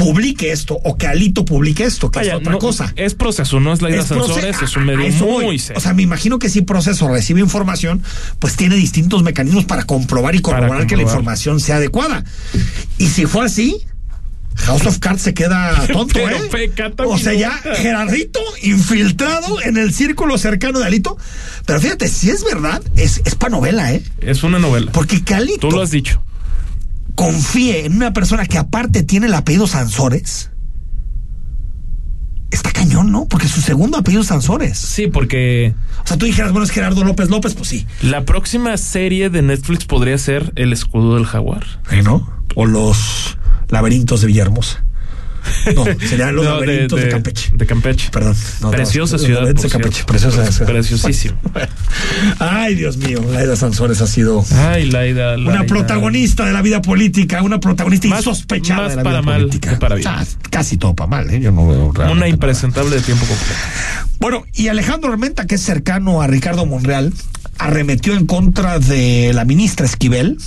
[0.01, 2.93] publique esto o que Alito publique esto, que Vaya, es otra no, cosa.
[2.97, 5.79] Es proceso, no es la idea Sansores, es un medio muy serio.
[5.79, 8.03] O sea, me imagino que si proceso recibe información,
[8.39, 10.87] pues tiene distintos mecanismos para comprobar y corroborar comprobar.
[10.87, 12.25] que la información sea adecuada.
[12.99, 13.85] Y si fue así,
[14.57, 16.93] House of Cards se queda tonto, Pero ¿eh?
[17.07, 21.17] o sea, ya Gerardito infiltrado en el círculo cercano de Alito.
[21.67, 24.03] Pero fíjate, si es verdad, es, es para novela, ¿eh?
[24.21, 24.91] Es una novela.
[24.93, 25.69] Porque Calito.
[25.69, 26.23] Tú lo has dicho
[27.15, 30.51] confíe en una persona que aparte tiene el apellido Sansores,
[32.51, 33.27] está cañón, ¿no?
[33.27, 34.79] Porque su segundo apellido es Sansores.
[34.79, 35.75] Sí, porque.
[36.05, 37.87] O sea, tú dijeras, bueno, es Gerardo López López, pues sí.
[38.03, 41.65] La próxima serie de Netflix podría ser El escudo del jaguar.
[41.91, 42.29] ¿Eh, ¿No?
[42.55, 43.39] O los
[43.69, 44.85] laberintos de Villahermosa.
[45.75, 47.51] No, serían los No, de- laberintos de, de- Campeche.
[47.55, 48.09] De Campeche.
[48.11, 48.35] Perdón.
[48.61, 49.47] no, no, Preciosa los ciudad.
[49.47, 50.73] de Campeche, preciosa ciudad.
[50.73, 51.39] Preciosísimo.
[52.39, 55.37] Ay, Dios mío, Laida Sansores ha sido Ay, Laida.
[55.37, 55.67] una Laida.
[55.67, 59.41] protagonista de la vida política, una protagonista Más- insospechada más de la para vida mal
[59.43, 59.71] política.
[59.71, 60.09] que para bien.
[60.09, 61.41] Ah, casi todo para mal, ¿eh?
[61.41, 62.29] Yo no veo Una nada.
[62.29, 63.55] impresentable de tiempo completo.
[64.19, 67.13] Bueno, y Alejandro Armenta, que es cercano a Ricardo Monreal,
[67.61, 70.39] arremetió en contra de la ministra Esquivel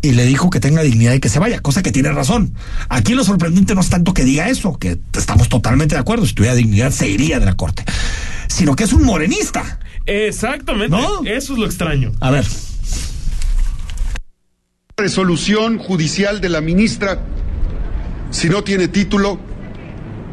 [0.00, 2.54] y le dijo que tenga dignidad y que se vaya, cosa que tiene razón.
[2.88, 6.32] Aquí lo sorprendente no es tanto que diga eso, que estamos totalmente de acuerdo, si
[6.32, 7.84] tuviera dignidad se iría de la corte,
[8.48, 9.80] sino que es un morenista.
[10.06, 10.96] Exactamente.
[10.96, 11.24] ¿No?
[11.24, 12.12] Eso es lo extraño.
[12.20, 12.46] A ver,
[14.96, 17.20] resolución judicial de la ministra,
[18.30, 19.38] si no tiene título,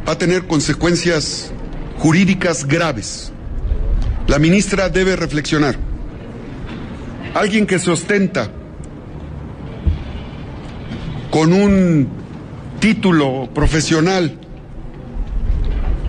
[0.08, 1.52] va a tener consecuencias
[1.98, 3.34] jurídicas graves.
[4.28, 5.93] La ministra debe reflexionar.
[7.34, 8.50] Alguien que se ostenta
[11.32, 12.08] con un
[12.80, 14.38] título profesional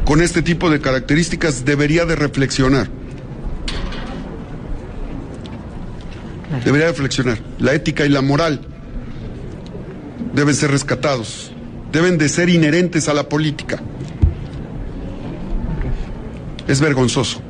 [0.05, 2.89] con este tipo de características debería de reflexionar.
[6.63, 7.39] Debería reflexionar.
[7.59, 8.61] La ética y la moral
[10.35, 11.53] deben ser rescatados,
[11.91, 13.81] deben de ser inherentes a la política.
[16.69, 17.44] Es vergonzoso.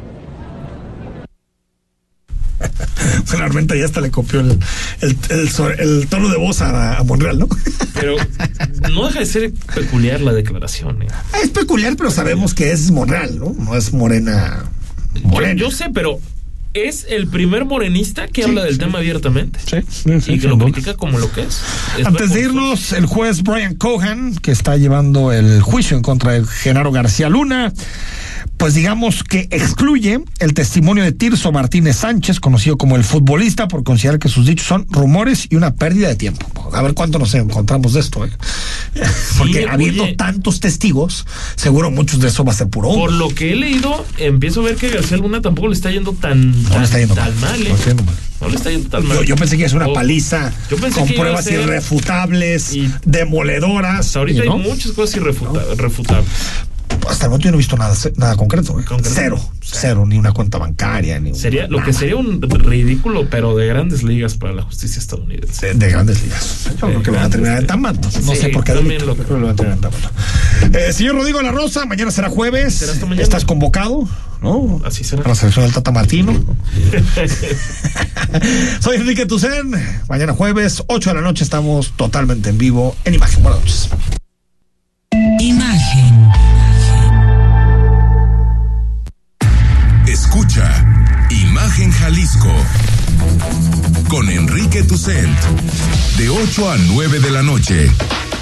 [3.43, 4.59] Armenta ya hasta le copió el,
[5.01, 7.49] el, el so- el tono de voz a, a Monreal, ¿no?
[7.95, 8.17] Pero
[8.93, 11.03] no deja de ser peculiar la declaración.
[11.03, 11.07] ¿eh?
[11.43, 13.55] es peculiar, pero sabemos que es Monreal, ¿no?
[13.59, 14.65] No es Morena.
[15.15, 15.55] Yo, Morena.
[15.61, 16.19] yo sé, pero
[16.75, 18.81] es el primer morenista que Sí, habla del sí.
[18.81, 19.61] tema abiertamente.
[19.65, 21.61] Sí, sí, sí, y que lo critica como lo que es.
[21.99, 26.33] Es Antes de irnos, el juez Brian Cohan, que está llevando el juicio en contra
[26.33, 27.73] de Genaro García Luna,
[28.65, 33.85] pues digamos que excluye el testimonio de Tirso Martínez Sánchez, conocido como el futbolista, por
[33.85, 36.71] considerar que sus dichos son rumores y una pérdida de tiempo.
[36.73, 38.31] A ver cuánto nos encontramos de esto, ¿eh?
[39.37, 40.15] Porque habiendo oye.
[40.15, 42.89] tantos testigos, seguro muchos de eso va a ser puro.
[42.89, 46.15] Por lo que he leído, empiezo a ver que García Luna tampoco le está yendo
[46.15, 47.59] tan, No tan, le está yendo tan mal.
[47.59, 47.67] mal.
[47.67, 47.69] ¿eh?
[47.69, 48.15] No le está yendo mal.
[48.41, 49.17] No le está yendo tan mal.
[49.19, 54.07] Yo, yo pensé que es una paliza yo pensé con que pruebas irrefutables, demoledoras.
[54.07, 54.55] Hasta ahorita y no.
[54.55, 56.31] hay muchas cosas irrefuta- refutables.
[57.09, 58.79] Hasta el momento yo no he visto nada, nada concreto.
[58.81, 58.85] ¿eh?
[58.85, 59.15] Concreto.
[59.15, 61.87] Cero, cero, ni una cuenta bancaria, ni un- Sería lo nada.
[61.87, 65.69] que sería un ridículo, pero de grandes ligas para la justicia estadounidense.
[65.69, 66.69] de, de grandes ligas.
[66.81, 67.97] Yo creo que lo van a terminar en Tamán.
[68.01, 68.73] No, No Sí, sé por qué.
[68.73, 69.79] también lo creo que lo van a terminar
[70.63, 70.75] en.
[70.75, 72.75] Eh, señor Rodrigo La Rosa, mañana será jueves.
[72.75, 73.23] Será mañana.
[73.23, 74.09] Estás convocado,
[74.41, 74.81] ¿no?
[74.85, 75.23] Así será.
[75.25, 76.33] A la selección del Tata Martino.
[78.81, 79.73] Soy Enrique Tucen.
[80.09, 83.43] Mañana jueves, 8 de la noche, estamos totalmente en vivo en Imagen.
[83.43, 83.89] Buenas noches.
[85.41, 86.54] Imagen.
[94.95, 97.91] De 8 a 9 de la noche.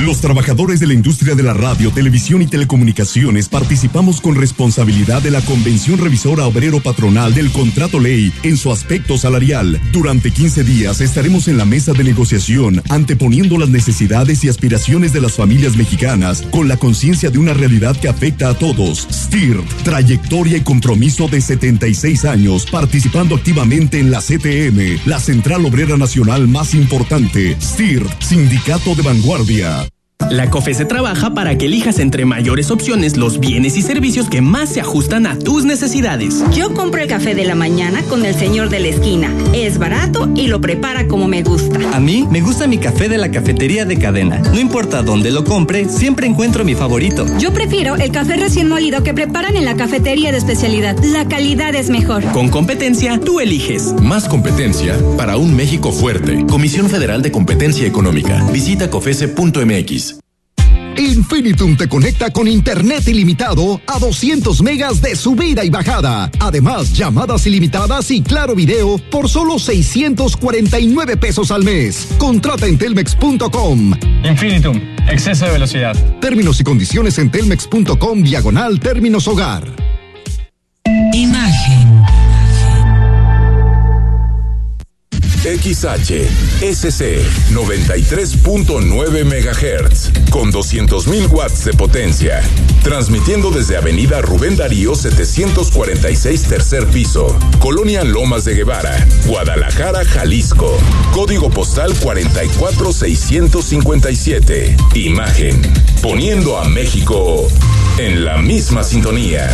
[0.01, 5.29] Los trabajadores de la industria de la radio, televisión y telecomunicaciones participamos con responsabilidad de
[5.29, 9.79] la Convención Revisora Obrero Patronal del Contrato Ley en su aspecto salarial.
[9.91, 15.21] Durante 15 días estaremos en la mesa de negociación anteponiendo las necesidades y aspiraciones de
[15.21, 19.07] las familias mexicanas con la conciencia de una realidad que afecta a todos.
[19.11, 25.95] STIR, trayectoria y compromiso de 76 años participando activamente en la CTM, la Central Obrera
[25.95, 27.55] Nacional más importante.
[27.61, 29.90] STIR, Sindicato de Vanguardia.
[30.29, 34.41] La COFE se trabaja para que elijas entre mayores opciones los bienes y servicios que
[34.41, 36.43] más se ajustan a tus necesidades.
[36.53, 39.29] Yo compro el café de la mañana con el señor de la esquina.
[39.53, 41.79] Es barato y lo prepara como me gusta.
[41.93, 44.39] A mí me gusta mi café de la cafetería de cadena.
[44.53, 47.25] No importa dónde lo compre, siempre encuentro mi favorito.
[47.39, 50.97] Yo prefiero el café recién molido que preparan en la cafetería de especialidad.
[51.03, 52.23] La calidad es mejor.
[52.31, 53.93] Con competencia, tú eliges.
[54.01, 56.45] Más competencia para un México fuerte.
[56.47, 58.45] Comisión Federal de Competencia Económica.
[58.51, 60.10] Visita cofese.mx.
[61.01, 66.29] Infinitum te conecta con internet ilimitado a 200 megas de subida y bajada.
[66.39, 72.07] Además, llamadas ilimitadas y claro video por solo 649 pesos al mes.
[72.19, 73.93] Contrata en telmex.com.
[74.23, 74.79] Infinitum,
[75.09, 75.95] exceso de velocidad.
[76.19, 79.63] Términos y condiciones en telmex.com diagonal términos hogar.
[81.13, 81.80] XH,
[86.61, 92.43] SC 93.9 MHz con 200.000 watts de potencia.
[92.83, 100.77] Transmitiendo desde Avenida Rubén Darío 746 tercer piso, Colonia Lomas de Guevara, Guadalajara, Jalisco.
[101.11, 104.77] Código postal 44657.
[104.93, 105.59] Imagen.
[106.03, 107.47] Poniendo a México
[107.97, 109.49] en la misma sintonía.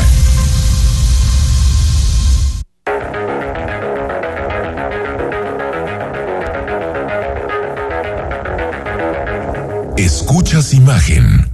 [9.97, 11.49] Escuchas imagen.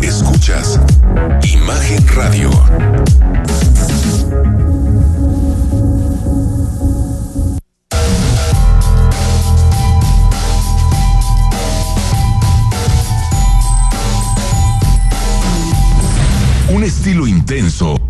[0.00, 0.78] Escuchas
[1.52, 2.50] imagen radio.
[16.68, 18.00] Un estilo intenso